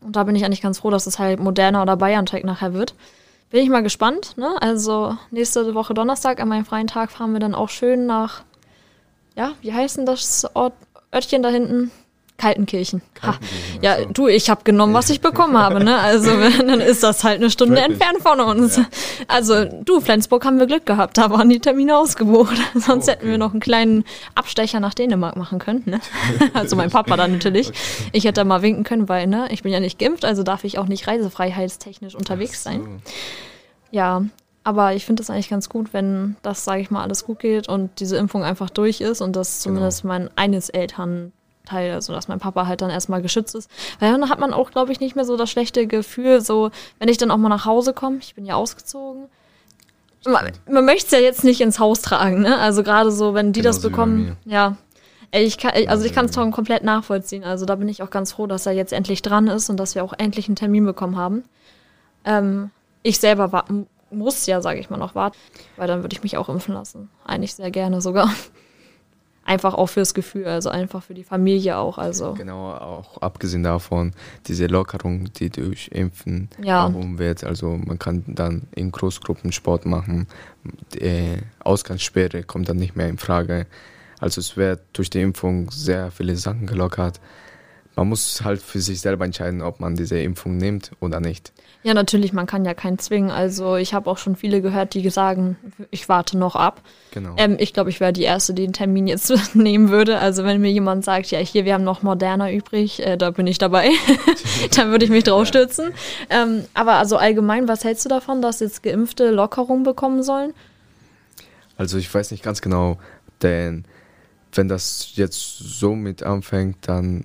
Und 0.00 0.16
da 0.16 0.24
bin 0.24 0.36
ich 0.36 0.44
eigentlich 0.44 0.62
ganz 0.62 0.78
froh, 0.80 0.90
dass 0.90 1.06
es 1.06 1.18
halt 1.18 1.40
Moderna 1.40 1.82
oder 1.82 1.96
BioNTech 1.96 2.44
nachher 2.44 2.74
wird. 2.74 2.94
Bin 3.52 3.62
ich 3.62 3.68
mal 3.68 3.82
gespannt. 3.82 4.38
Ne? 4.38 4.50
Also 4.62 5.18
nächste 5.30 5.74
Woche 5.74 5.92
Donnerstag 5.92 6.40
an 6.40 6.48
meinem 6.48 6.64
freien 6.64 6.86
Tag 6.86 7.12
fahren 7.12 7.34
wir 7.34 7.38
dann 7.38 7.54
auch 7.54 7.68
schön 7.68 8.06
nach, 8.06 8.44
ja, 9.36 9.52
wie 9.60 9.74
heißt 9.74 9.98
denn 9.98 10.06
das 10.06 10.46
Ort, 10.56 10.72
Örtchen 11.14 11.42
da 11.42 11.50
hinten? 11.50 11.90
Kaltenkirchen. 12.42 13.02
Kaltenkirchen 13.14 13.82
ja, 13.82 14.04
du, 14.04 14.26
ich 14.26 14.50
habe 14.50 14.64
genommen, 14.64 14.94
was 14.94 15.10
ich 15.10 15.20
bekommen 15.20 15.56
habe. 15.56 15.82
Ne? 15.84 15.96
Also 15.96 16.30
dann 16.58 16.80
ist 16.80 17.04
das 17.04 17.22
halt 17.22 17.38
eine 17.40 17.50
Stunde 17.50 17.80
entfernt 17.80 18.18
von 18.20 18.40
uns. 18.40 18.76
Ja. 18.76 18.86
Also 19.28 19.64
du, 19.64 20.00
Flensburg 20.00 20.44
haben 20.44 20.58
wir 20.58 20.66
Glück 20.66 20.84
gehabt, 20.84 21.18
da 21.18 21.30
waren 21.30 21.48
die 21.48 21.60
Termine 21.60 21.96
ausgebucht. 21.96 22.56
Sonst 22.74 23.04
okay. 23.04 23.12
hätten 23.12 23.26
wir 23.28 23.38
noch 23.38 23.52
einen 23.52 23.60
kleinen 23.60 24.04
Abstecher 24.34 24.80
nach 24.80 24.92
Dänemark 24.92 25.36
machen 25.36 25.60
können. 25.60 25.82
Ne? 25.84 26.00
Also 26.52 26.74
mein 26.74 26.90
Papa 26.90 27.16
dann 27.16 27.32
natürlich. 27.32 27.70
Ich 28.10 28.24
hätte 28.24 28.40
da 28.40 28.44
mal 28.44 28.62
winken 28.62 28.82
können, 28.82 29.08
weil 29.08 29.28
ne, 29.28 29.46
ich 29.50 29.62
bin 29.62 29.72
ja 29.72 29.78
nicht 29.78 30.00
geimpft, 30.00 30.24
also 30.24 30.42
darf 30.42 30.64
ich 30.64 30.78
auch 30.78 30.86
nicht 30.86 31.06
reisefreiheitstechnisch 31.06 32.16
unterwegs 32.16 32.64
so. 32.64 32.70
sein. 32.70 33.02
Ja, 33.92 34.24
aber 34.64 34.94
ich 34.94 35.04
finde 35.04 35.22
es 35.22 35.30
eigentlich 35.30 35.50
ganz 35.50 35.68
gut, 35.68 35.92
wenn 35.92 36.36
das, 36.42 36.64
sage 36.64 36.80
ich 36.80 36.90
mal, 36.90 37.02
alles 37.02 37.24
gut 37.24 37.38
geht 37.38 37.68
und 37.68 38.00
diese 38.00 38.16
Impfung 38.16 38.42
einfach 38.42 38.70
durch 38.70 39.00
ist 39.00 39.20
und 39.20 39.36
dass 39.36 39.62
genau. 39.62 39.74
zumindest 39.74 40.02
genau. 40.02 40.14
mein 40.14 40.30
eines 40.36 40.70
Eltern 40.70 41.32
Teil, 41.64 41.92
also 41.92 42.12
dass 42.12 42.28
mein 42.28 42.40
Papa 42.40 42.66
halt 42.66 42.82
dann 42.82 42.90
erstmal 42.90 43.22
geschützt 43.22 43.54
ist. 43.54 43.70
Weil 44.00 44.12
dann 44.12 44.28
hat 44.28 44.38
man 44.38 44.52
auch, 44.52 44.70
glaube 44.70 44.92
ich, 44.92 45.00
nicht 45.00 45.16
mehr 45.16 45.24
so 45.24 45.36
das 45.36 45.50
schlechte 45.50 45.86
Gefühl, 45.86 46.40
so, 46.40 46.70
wenn 46.98 47.08
ich 47.08 47.18
dann 47.18 47.30
auch 47.30 47.36
mal 47.36 47.48
nach 47.48 47.66
Hause 47.66 47.92
komme, 47.92 48.18
ich 48.20 48.34
bin 48.34 48.44
ja 48.44 48.54
ausgezogen. 48.54 49.24
Man, 50.24 50.52
man 50.70 50.84
möchte 50.84 51.06
es 51.06 51.12
ja 51.12 51.18
jetzt 51.18 51.44
nicht 51.44 51.60
ins 51.60 51.78
Haus 51.78 52.00
tragen, 52.00 52.42
ne? 52.42 52.58
Also 52.58 52.82
gerade 52.82 53.10
so, 53.10 53.34
wenn 53.34 53.52
die 53.52 53.60
genau 53.60 53.70
das 53.70 53.82
bekommen, 53.82 54.36
ja. 54.44 54.76
Ich 55.34 55.56
kann, 55.56 55.72
also 55.88 56.04
ich 56.04 56.12
kann 56.12 56.26
es 56.26 56.34
komplett 56.34 56.84
nachvollziehen. 56.84 57.42
Also 57.42 57.64
da 57.64 57.74
bin 57.76 57.88
ich 57.88 58.02
auch 58.02 58.10
ganz 58.10 58.32
froh, 58.32 58.46
dass 58.46 58.66
er 58.66 58.72
jetzt 58.72 58.92
endlich 58.92 59.22
dran 59.22 59.48
ist 59.48 59.70
und 59.70 59.78
dass 59.78 59.94
wir 59.94 60.04
auch 60.04 60.12
endlich 60.18 60.46
einen 60.46 60.56
Termin 60.56 60.84
bekommen 60.84 61.16
haben. 61.16 61.44
Ähm, 62.26 62.70
ich 63.02 63.18
selber 63.18 63.50
war, 63.50 63.64
muss 64.10 64.44
ja, 64.46 64.60
sage 64.60 64.78
ich 64.78 64.90
mal, 64.90 64.98
noch 64.98 65.14
warten, 65.14 65.38
weil 65.76 65.88
dann 65.88 66.02
würde 66.02 66.14
ich 66.14 66.22
mich 66.22 66.36
auch 66.36 66.50
impfen 66.50 66.74
lassen. 66.74 67.08
Eigentlich 67.24 67.54
sehr 67.54 67.70
gerne 67.70 68.02
sogar 68.02 68.30
einfach 69.52 69.74
auch 69.74 69.86
fürs 69.86 70.14
Gefühl, 70.14 70.46
also 70.46 70.70
einfach 70.70 71.02
für 71.02 71.14
die 71.14 71.24
Familie 71.24 71.76
auch. 71.76 71.98
Also. 71.98 72.32
Genau, 72.32 72.72
auch 72.72 73.20
abgesehen 73.20 73.62
davon, 73.62 74.12
diese 74.46 74.66
Lockerung, 74.66 75.32
die 75.34 75.50
durch 75.50 75.88
Impfen 75.88 76.48
ja. 76.62 76.88
herum 76.88 77.18
wird. 77.18 77.44
Also 77.44 77.68
man 77.76 77.98
kann 77.98 78.24
dann 78.26 78.62
in 78.74 78.90
Großgruppen 78.90 79.52
Sport 79.52 79.84
machen. 79.84 80.26
Die 80.94 81.36
Ausgangssperre 81.60 82.42
kommt 82.42 82.68
dann 82.68 82.78
nicht 82.78 82.96
mehr 82.96 83.08
in 83.08 83.18
Frage. 83.18 83.66
Also 84.18 84.40
es 84.40 84.56
wird 84.56 84.80
durch 84.94 85.10
die 85.10 85.20
Impfung 85.20 85.70
sehr 85.70 86.10
viele 86.10 86.36
Sachen 86.36 86.66
gelockert 86.66 87.20
man 87.94 88.08
muss 88.08 88.42
halt 88.42 88.62
für 88.62 88.80
sich 88.80 89.00
selber 89.00 89.24
entscheiden, 89.24 89.60
ob 89.60 89.80
man 89.80 89.96
diese 89.96 90.18
Impfung 90.18 90.56
nimmt 90.56 90.92
oder 91.00 91.20
nicht. 91.20 91.52
Ja, 91.82 91.94
natürlich, 91.94 92.32
man 92.32 92.46
kann 92.46 92.64
ja 92.64 92.74
keinen 92.74 92.98
zwingen. 92.98 93.30
Also 93.30 93.76
ich 93.76 93.92
habe 93.92 94.08
auch 94.08 94.16
schon 94.16 94.36
viele 94.36 94.62
gehört, 94.62 94.94
die 94.94 95.10
sagen, 95.10 95.56
ich 95.90 96.08
warte 96.08 96.38
noch 96.38 96.54
ab. 96.54 96.80
Genau. 97.10 97.34
Ähm, 97.36 97.56
ich 97.58 97.74
glaube, 97.74 97.90
ich 97.90 97.98
wäre 97.98 98.12
die 98.12 98.22
Erste, 98.22 98.54
die 98.54 98.62
den 98.62 98.72
Termin 98.72 99.08
jetzt 99.08 99.32
nehmen 99.54 99.90
würde. 99.90 100.18
Also 100.18 100.44
wenn 100.44 100.60
mir 100.60 100.70
jemand 100.70 101.04
sagt, 101.04 101.32
ja, 101.32 101.40
hier, 101.40 101.64
wir 101.64 101.74
haben 101.74 101.84
noch 101.84 102.02
Moderna 102.02 102.52
übrig, 102.52 103.04
äh, 103.04 103.16
da 103.16 103.30
bin 103.30 103.46
ich 103.46 103.58
dabei. 103.58 103.90
Dann 104.76 104.90
würde 104.90 105.04
ich 105.04 105.10
mich 105.10 105.24
drauf 105.24 105.46
stürzen. 105.48 105.92
Ähm, 106.30 106.64
aber 106.72 106.94
also 106.94 107.16
allgemein, 107.16 107.66
was 107.66 107.84
hältst 107.84 108.04
du 108.04 108.08
davon, 108.08 108.42
dass 108.42 108.60
jetzt 108.60 108.82
Geimpfte 108.82 109.30
Lockerung 109.32 109.82
bekommen 109.82 110.22
sollen? 110.22 110.54
Also 111.76 111.98
ich 111.98 112.12
weiß 112.12 112.30
nicht 112.30 112.44
ganz 112.44 112.62
genau, 112.62 112.98
denn 113.42 113.84
wenn 114.52 114.68
das 114.68 115.12
jetzt 115.14 115.58
so 115.58 115.94
mit 115.94 116.22
anfängt, 116.22 116.76
dann 116.82 117.24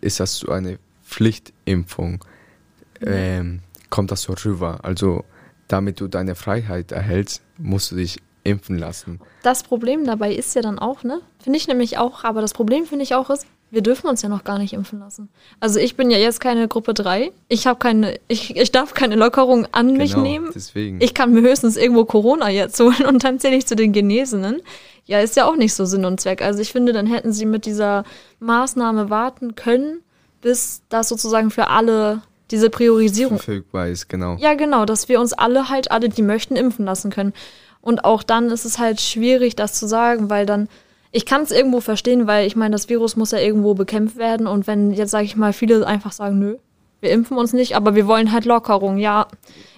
ist 0.00 0.20
das 0.20 0.36
so 0.36 0.50
eine 0.50 0.78
Pflichtimpfung. 1.04 2.24
Ähm, 3.00 3.60
kommt 3.90 4.10
das 4.10 4.22
so 4.22 4.34
rüber. 4.34 4.80
Also 4.82 5.24
damit 5.68 6.00
du 6.00 6.08
deine 6.08 6.34
Freiheit 6.34 6.92
erhältst, 6.92 7.42
musst 7.58 7.92
du 7.92 7.96
dich 7.96 8.18
impfen 8.44 8.78
lassen. 8.78 9.20
Das 9.42 9.62
Problem 9.62 10.04
dabei 10.04 10.32
ist 10.32 10.54
ja 10.54 10.62
dann 10.62 10.78
auch, 10.78 11.04
ne? 11.04 11.20
Finde 11.42 11.58
ich 11.58 11.68
nämlich 11.68 11.98
auch, 11.98 12.24
aber 12.24 12.40
das 12.40 12.54
Problem 12.54 12.86
finde 12.86 13.04
ich 13.04 13.14
auch 13.14 13.30
ist, 13.30 13.46
wir 13.70 13.82
dürfen 13.82 14.08
uns 14.08 14.22
ja 14.22 14.28
noch 14.28 14.44
gar 14.44 14.58
nicht 14.58 14.72
impfen 14.72 14.98
lassen. 15.00 15.28
Also 15.60 15.78
ich 15.78 15.96
bin 15.96 16.10
ja 16.10 16.18
jetzt 16.18 16.40
keine 16.40 16.68
Gruppe 16.68 16.94
3. 16.94 17.32
Ich 17.48 17.66
habe 17.66 17.78
keine, 17.78 18.18
ich, 18.28 18.56
ich 18.56 18.72
darf 18.72 18.94
keine 18.94 19.16
Lockerung 19.16 19.66
an 19.72 19.92
mich 19.94 20.12
Genau, 20.12 20.22
nehmen. 20.22 20.50
deswegen. 20.54 21.00
Ich 21.00 21.12
kann 21.14 21.32
mir 21.32 21.42
höchstens 21.42 21.76
irgendwo 21.76 22.04
Corona 22.04 22.48
jetzt 22.50 22.80
holen 22.80 23.04
und 23.06 23.24
dann 23.24 23.38
zähle 23.40 23.56
ich 23.56 23.66
zu 23.66 23.76
den 23.76 23.92
Genesenen. 23.92 24.62
Ja, 25.04 25.20
ist 25.20 25.36
ja 25.36 25.46
auch 25.46 25.56
nicht 25.56 25.74
so 25.74 25.84
Sinn 25.84 26.04
und 26.04 26.20
Zweck. 26.20 26.42
Also 26.42 26.60
ich 26.60 26.72
finde, 26.72 26.92
dann 26.92 27.06
hätten 27.06 27.32
sie 27.32 27.46
mit 27.46 27.66
dieser 27.66 28.04
Maßnahme 28.40 29.10
warten 29.10 29.54
können, 29.54 30.00
bis 30.40 30.82
das 30.88 31.08
sozusagen 31.08 31.50
für 31.50 31.68
alle 31.68 32.22
diese 32.50 32.70
Priorisierung 32.70 33.38
verfügbar 33.38 33.88
ist, 33.88 34.08
genau. 34.08 34.36
ja, 34.38 34.54
genau, 34.54 34.86
dass 34.86 35.08
wir 35.10 35.20
uns 35.20 35.34
alle 35.34 35.68
halt, 35.68 35.90
alle, 35.90 36.08
die 36.08 36.22
möchten, 36.22 36.56
impfen 36.56 36.86
lassen 36.86 37.10
können. 37.10 37.34
Und 37.82 38.04
auch 38.04 38.22
dann 38.22 38.50
ist 38.50 38.64
es 38.64 38.78
halt 38.78 39.00
schwierig, 39.00 39.54
das 39.56 39.74
zu 39.74 39.86
sagen, 39.86 40.30
weil 40.30 40.46
dann, 40.46 40.68
ich 41.10 41.24
kann 41.26 41.42
es 41.42 41.50
irgendwo 41.50 41.80
verstehen, 41.80 42.26
weil 42.26 42.46
ich 42.46 42.56
meine, 42.56 42.72
das 42.72 42.88
Virus 42.88 43.16
muss 43.16 43.30
ja 43.30 43.38
irgendwo 43.38 43.74
bekämpft 43.74 44.16
werden. 44.16 44.46
Und 44.46 44.66
wenn 44.66 44.92
jetzt, 44.92 45.10
sage 45.10 45.24
ich 45.24 45.36
mal, 45.36 45.52
viele 45.52 45.86
einfach 45.86 46.12
sagen, 46.12 46.38
nö, 46.38 46.56
wir 47.00 47.10
impfen 47.10 47.36
uns 47.38 47.52
nicht, 47.52 47.76
aber 47.76 47.94
wir 47.94 48.08
wollen 48.08 48.32
halt 48.32 48.44
Lockerung, 48.44 48.98
ja, 48.98 49.28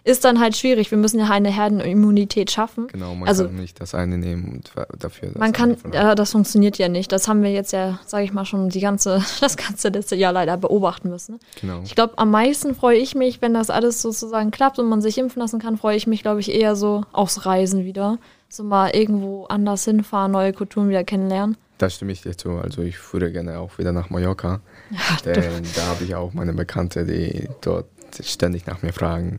ist 0.04 0.24
dann 0.24 0.40
halt 0.40 0.56
schwierig. 0.56 0.90
Wir 0.90 0.96
müssen 0.96 1.18
ja 1.20 1.26
eine 1.28 1.50
Herdenimmunität 1.50 2.50
schaffen. 2.50 2.86
Genau, 2.88 3.14
man 3.14 3.28
Also- 3.28 3.44
kann 3.44 3.56
nicht 3.56 3.78
das 3.78 3.94
eine 3.94 4.16
nehmen 4.16 4.50
und 4.52 4.72
dafür 4.98 5.28
das 5.28 5.38
Man 5.38 5.52
kann, 5.52 5.76
ja, 5.92 6.14
das 6.14 6.32
funktioniert 6.32 6.78
ja 6.78 6.88
nicht. 6.88 7.12
Das 7.12 7.28
haben 7.28 7.42
wir 7.42 7.52
jetzt 7.52 7.72
ja, 7.72 8.00
sage 8.06 8.24
ich 8.24 8.32
mal, 8.32 8.46
schon 8.46 8.70
die 8.70 8.80
ganze, 8.80 9.22
das 9.42 9.58
ganze 9.58 9.88
letzte 9.90 10.16
Jahr 10.16 10.32
leider 10.32 10.56
beobachten 10.56 11.10
müssen. 11.10 11.38
Genau. 11.60 11.82
Ich 11.84 11.94
glaube, 11.94 12.14
am 12.16 12.30
meisten 12.30 12.74
freue 12.74 12.96
ich 12.96 13.14
mich, 13.14 13.42
wenn 13.42 13.52
das 13.52 13.68
alles 13.68 14.00
sozusagen 14.00 14.50
klappt 14.50 14.78
und 14.78 14.88
man 14.88 15.02
sich 15.02 15.18
impfen 15.18 15.40
lassen 15.42 15.60
kann, 15.60 15.76
freue 15.76 15.96
ich 15.96 16.06
mich, 16.06 16.22
glaube 16.22 16.40
ich, 16.40 16.50
eher 16.50 16.74
so 16.74 17.04
aufs 17.12 17.44
Reisen 17.44 17.84
wieder. 17.84 18.16
So 18.52 18.64
mal 18.64 18.90
irgendwo 18.90 19.44
anders 19.44 19.84
hinfahren, 19.84 20.32
neue 20.32 20.52
Kulturen 20.52 20.88
wieder 20.88 21.04
kennenlernen. 21.04 21.56
Da 21.78 21.88
stimme 21.88 22.12
ich 22.12 22.22
dir 22.22 22.36
zu. 22.36 22.50
Also 22.58 22.82
ich 22.82 22.96
würde 23.12 23.30
gerne 23.32 23.58
auch 23.58 23.78
wieder 23.78 23.92
nach 23.92 24.10
Mallorca. 24.10 24.60
Ja, 24.90 24.98
Denn 25.24 25.62
da 25.76 25.86
habe 25.86 26.04
ich 26.04 26.14
auch 26.16 26.32
meine 26.34 26.52
Bekannte, 26.52 27.04
die 27.06 27.48
dort 27.60 27.86
ständig 28.20 28.66
nach 28.66 28.82
mir 28.82 28.92
fragen. 28.92 29.38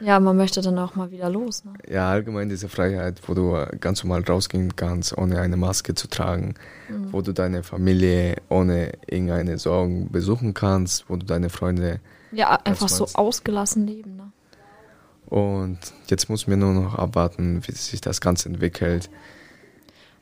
ja, 0.00 0.18
man 0.20 0.36
möchte 0.36 0.60
dann 0.62 0.78
auch 0.78 0.94
mal 0.94 1.10
wieder 1.10 1.28
los. 1.28 1.64
Ne? 1.64 1.72
Ja, 1.88 2.08
allgemein 2.10 2.48
diese 2.48 2.68
Freiheit, 2.68 3.20
wo 3.26 3.34
du 3.34 3.56
ganz 3.80 4.02
normal 4.04 4.22
rausgehen 4.22 4.74
kannst, 4.76 5.16
ohne 5.18 5.40
eine 5.40 5.56
Maske 5.56 5.94
zu 5.94 6.08
tragen, 6.08 6.54
Mhm. 6.88 7.12
wo 7.12 7.20
du 7.20 7.32
deine 7.32 7.62
Familie 7.64 8.36
ohne 8.48 8.92
irgendeine 9.06 9.58
Sorgen 9.58 10.10
besuchen 10.10 10.54
kannst, 10.54 11.08
wo 11.10 11.16
du 11.16 11.26
deine 11.26 11.50
Freunde 11.50 12.00
Ja, 12.30 12.58
einfach 12.64 12.88
so 12.88 13.06
ausgelassen 13.14 13.86
leben. 13.86 14.16
Ne? 14.16 14.21
Und 15.32 15.78
jetzt 16.08 16.28
muss 16.28 16.46
mir 16.46 16.58
nur 16.58 16.74
noch 16.74 16.94
abwarten, 16.96 17.62
wie 17.66 17.72
sich 17.72 18.02
das 18.02 18.20
Ganze 18.20 18.50
entwickelt. 18.50 19.08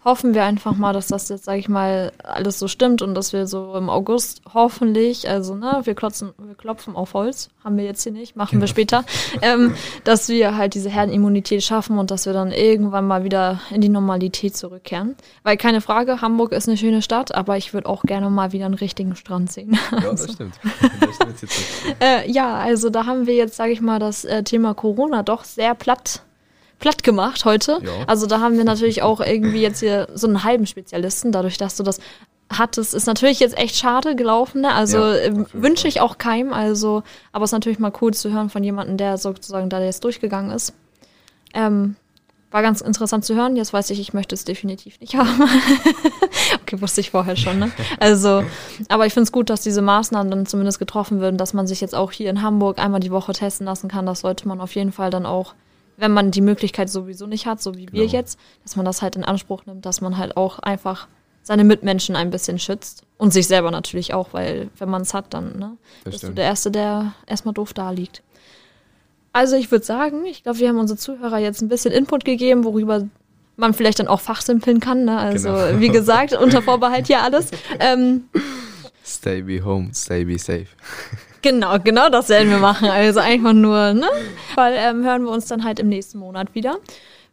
Hoffen 0.02 0.32
wir 0.32 0.44
einfach 0.44 0.76
mal, 0.76 0.94
dass 0.94 1.08
das 1.08 1.28
jetzt, 1.28 1.44
sage 1.44 1.58
ich 1.58 1.68
mal, 1.68 2.12
alles 2.22 2.58
so 2.58 2.68
stimmt 2.68 3.02
und 3.02 3.14
dass 3.14 3.34
wir 3.34 3.46
so 3.46 3.74
im 3.74 3.90
August 3.90 4.40
hoffentlich, 4.54 5.28
also 5.28 5.54
ne, 5.54 5.82
wir 5.84 5.94
klopfen, 5.94 6.30
wir 6.38 6.54
klopfen 6.54 6.96
auf 6.96 7.12
Holz, 7.12 7.50
haben 7.62 7.76
wir 7.76 7.84
jetzt 7.84 8.02
hier 8.02 8.12
nicht, 8.12 8.34
machen 8.34 8.60
wir 8.60 8.66
später, 8.66 9.04
ähm, 9.42 9.74
dass 10.04 10.30
wir 10.30 10.56
halt 10.56 10.74
diese 10.74 10.88
Herdenimmunität 10.88 11.62
schaffen 11.62 11.98
und 11.98 12.10
dass 12.10 12.24
wir 12.24 12.32
dann 12.32 12.50
irgendwann 12.50 13.06
mal 13.06 13.24
wieder 13.24 13.60
in 13.70 13.82
die 13.82 13.90
Normalität 13.90 14.56
zurückkehren. 14.56 15.16
Weil 15.42 15.58
keine 15.58 15.82
Frage, 15.82 16.22
Hamburg 16.22 16.52
ist 16.52 16.66
eine 16.66 16.78
schöne 16.78 17.02
Stadt, 17.02 17.34
aber 17.34 17.58
ich 17.58 17.74
würde 17.74 17.88
auch 17.88 18.02
gerne 18.02 18.30
mal 18.30 18.52
wieder 18.52 18.64
einen 18.64 18.74
richtigen 18.74 19.16
Strand 19.16 19.52
sehen. 19.52 19.78
Ja, 19.92 20.00
das 20.12 20.24
stimmt. 20.32 20.54
Das 21.00 21.14
stimmt. 21.14 21.52
Äh, 22.00 22.30
ja, 22.30 22.54
also 22.54 22.88
da 22.88 23.04
haben 23.04 23.26
wir 23.26 23.34
jetzt, 23.34 23.56
sage 23.56 23.72
ich 23.72 23.82
mal, 23.82 23.98
das 23.98 24.24
äh, 24.24 24.42
Thema 24.44 24.72
Corona 24.72 25.22
doch 25.22 25.44
sehr 25.44 25.74
platt, 25.74 26.22
platt 26.80 27.02
gemacht 27.02 27.44
heute. 27.44 27.78
Ja. 27.82 27.90
Also 28.06 28.26
da 28.26 28.40
haben 28.40 28.56
wir 28.56 28.64
natürlich 28.64 29.02
auch 29.02 29.20
irgendwie 29.20 29.60
jetzt 29.60 29.80
hier 29.80 30.08
so 30.14 30.26
einen 30.26 30.42
halben 30.42 30.66
Spezialisten, 30.66 31.30
dadurch, 31.30 31.58
dass 31.58 31.76
du 31.76 31.82
das 31.82 32.00
hattest, 32.52 32.94
ist 32.94 33.06
natürlich 33.06 33.38
jetzt 33.38 33.56
echt 33.56 33.76
schade 33.76 34.16
gelaufen. 34.16 34.62
Ne? 34.62 34.74
Also 34.74 34.98
Ja, 34.98 35.16
ähm, 35.18 35.46
wünsche 35.52 35.86
ich 35.86 36.00
auch 36.00 36.18
keinem. 36.18 36.52
Also, 36.52 37.02
aber 37.32 37.44
es 37.44 37.50
ist 37.50 37.52
natürlich 37.52 37.78
mal 37.78 37.92
cool 38.00 38.12
zu 38.12 38.32
hören 38.32 38.50
von 38.50 38.64
jemandem, 38.64 38.96
der 38.96 39.18
sozusagen 39.18 39.68
da 39.68 39.80
jetzt 39.80 40.02
durchgegangen 40.02 40.50
ist. 40.50 40.72
Ähm, 41.54 41.96
war 42.50 42.62
ganz 42.62 42.80
interessant 42.80 43.24
zu 43.24 43.36
hören. 43.36 43.56
Jetzt 43.56 43.72
weiß 43.72 43.90
ich, 43.90 44.00
ich 44.00 44.12
möchte 44.12 44.34
es 44.34 44.44
definitiv 44.44 44.98
nicht 45.00 45.14
haben. 45.14 45.28
okay, 46.62 46.80
wusste 46.80 47.00
ich 47.00 47.10
vorher 47.10 47.36
schon, 47.36 47.60
ne? 47.60 47.70
Also, 48.00 48.42
aber 48.88 49.06
ich 49.06 49.14
finde 49.14 49.24
es 49.24 49.32
gut, 49.32 49.50
dass 49.50 49.62
diese 49.62 49.82
Maßnahmen 49.82 50.30
dann 50.30 50.46
zumindest 50.46 50.80
getroffen 50.80 51.20
werden, 51.20 51.36
dass 51.36 51.54
man 51.54 51.68
sich 51.68 51.80
jetzt 51.80 51.94
auch 51.94 52.10
hier 52.10 52.28
in 52.28 52.42
Hamburg 52.42 52.80
einmal 52.80 53.00
die 53.00 53.12
Woche 53.12 53.32
testen 53.32 53.66
lassen 53.66 53.88
kann. 53.88 54.06
Das 54.06 54.20
sollte 54.20 54.48
man 54.48 54.60
auf 54.60 54.74
jeden 54.74 54.90
Fall 54.90 55.10
dann 55.10 55.26
auch, 55.26 55.54
wenn 56.00 56.12
man 56.12 56.30
die 56.30 56.40
Möglichkeit 56.40 56.88
sowieso 56.90 57.26
nicht 57.26 57.46
hat, 57.46 57.60
so 57.62 57.74
wie 57.76 57.90
wir 57.92 58.02
Genau. 58.06 58.12
jetzt, 58.12 58.38
dass 58.62 58.76
man 58.76 58.84
das 58.84 59.02
halt 59.02 59.16
in 59.16 59.24
Anspruch 59.24 59.66
nimmt, 59.66 59.84
dass 59.86 60.00
man 60.00 60.16
halt 60.18 60.36
auch 60.36 60.58
einfach 60.58 61.08
seine 61.42 61.64
Mitmenschen 61.64 62.16
ein 62.16 62.30
bisschen 62.30 62.58
schützt. 62.58 63.04
Und 63.16 63.32
sich 63.32 63.46
selber 63.46 63.70
natürlich 63.70 64.14
auch, 64.14 64.28
weil 64.32 64.68
wenn 64.78 64.88
man 64.90 65.02
es 65.02 65.12
hat, 65.14 65.32
dann 65.34 65.58
ne, 65.58 65.76
Das 66.04 66.12
bist 66.12 66.24
du 66.24 66.30
der 66.32 66.44
Erste, 66.44 66.70
der 66.70 67.14
erstmal 67.26 67.54
doof 67.54 67.72
da 67.74 67.90
liegt. 67.90 68.22
Also 69.32 69.56
ich 69.56 69.70
würde 69.70 69.84
sagen, 69.84 70.24
ich 70.26 70.42
glaube, 70.42 70.58
wir 70.58 70.68
haben 70.68 70.78
unsere 70.78 70.98
Zuhörer 70.98 71.38
jetzt 71.38 71.60
ein 71.62 71.68
bisschen 71.68 71.92
Input 71.92 72.24
gegeben, 72.24 72.64
worüber 72.64 73.06
man 73.56 73.74
vielleicht 73.74 73.98
dann 74.00 74.08
auch 74.08 74.20
fachsimpeln 74.20 74.80
kann. 74.80 75.04
Ne? 75.04 75.18
Also 75.18 75.50
Genau. 75.50 75.80
wie 75.80 75.88
gesagt, 75.90 76.32
unter 76.32 76.62
Vorbehalt 76.62 77.06
hier 77.06 77.22
alles. 77.22 77.50
Ähm, 77.78 78.24
Stay 79.04 79.42
be 79.42 79.64
home, 79.64 79.90
stay 79.94 80.24
be 80.24 80.38
safe. 80.38 80.66
Genau, 81.42 81.78
genau 81.78 82.08
das 82.08 82.28
werden 82.28 82.50
wir 82.50 82.58
machen. 82.58 82.88
Also 82.88 83.20
einfach 83.20 83.52
nur, 83.52 83.92
ne? 83.94 84.08
Weil 84.54 84.74
ähm, 84.76 85.04
hören 85.04 85.22
wir 85.24 85.30
uns 85.30 85.46
dann 85.46 85.64
halt 85.64 85.78
im 85.78 85.88
nächsten 85.88 86.18
Monat 86.18 86.54
wieder. 86.54 86.78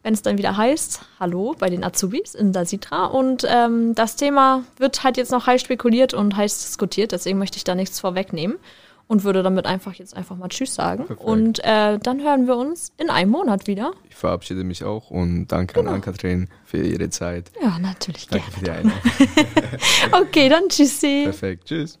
Wenn 0.04 0.14
es 0.14 0.22
dann 0.22 0.38
wieder 0.38 0.56
heißt, 0.56 1.00
hallo 1.18 1.54
bei 1.58 1.68
den 1.70 1.82
Azubis 1.84 2.34
in 2.34 2.52
Dasitra. 2.52 3.06
Und 3.06 3.44
ähm, 3.48 3.94
das 3.94 4.14
Thema 4.16 4.62
wird 4.78 5.02
halt 5.02 5.16
jetzt 5.16 5.32
noch 5.32 5.46
heiß 5.46 5.60
spekuliert 5.60 6.14
und 6.14 6.36
heiß 6.36 6.60
diskutiert, 6.66 7.12
deswegen 7.12 7.38
möchte 7.38 7.56
ich 7.56 7.64
da 7.64 7.74
nichts 7.74 7.98
vorwegnehmen 7.98 8.58
und 9.08 9.24
würde 9.24 9.42
damit 9.42 9.66
einfach 9.66 9.94
jetzt 9.94 10.16
einfach 10.16 10.36
mal 10.36 10.48
Tschüss 10.48 10.74
sagen. 10.74 11.06
Perfekt. 11.06 11.26
Und 11.26 11.64
äh, 11.64 11.98
dann 11.98 12.22
hören 12.22 12.46
wir 12.46 12.56
uns 12.56 12.92
in 12.96 13.10
einem 13.10 13.32
Monat 13.32 13.66
wieder. 13.66 13.90
Ich 14.08 14.14
verabschiede 14.14 14.62
mich 14.64 14.84
auch 14.84 15.10
und 15.10 15.48
danke 15.48 15.74
Genau. 15.74 15.88
an 15.90 15.94
Ann-Kathrin 15.96 16.48
für 16.64 16.78
ihre 16.80 17.10
Zeit. 17.10 17.50
Ja, 17.60 17.78
natürlich 17.80 18.28
Danke 18.28 18.46
gerne. 18.62 18.90
für 18.92 19.24
die 19.26 19.40
Einladung. 19.40 19.72
Okay, 20.12 20.48
dann 20.48 20.68
tschüssi. 20.68 21.22
Perfekt. 21.24 21.64
Tschüss. 21.66 21.98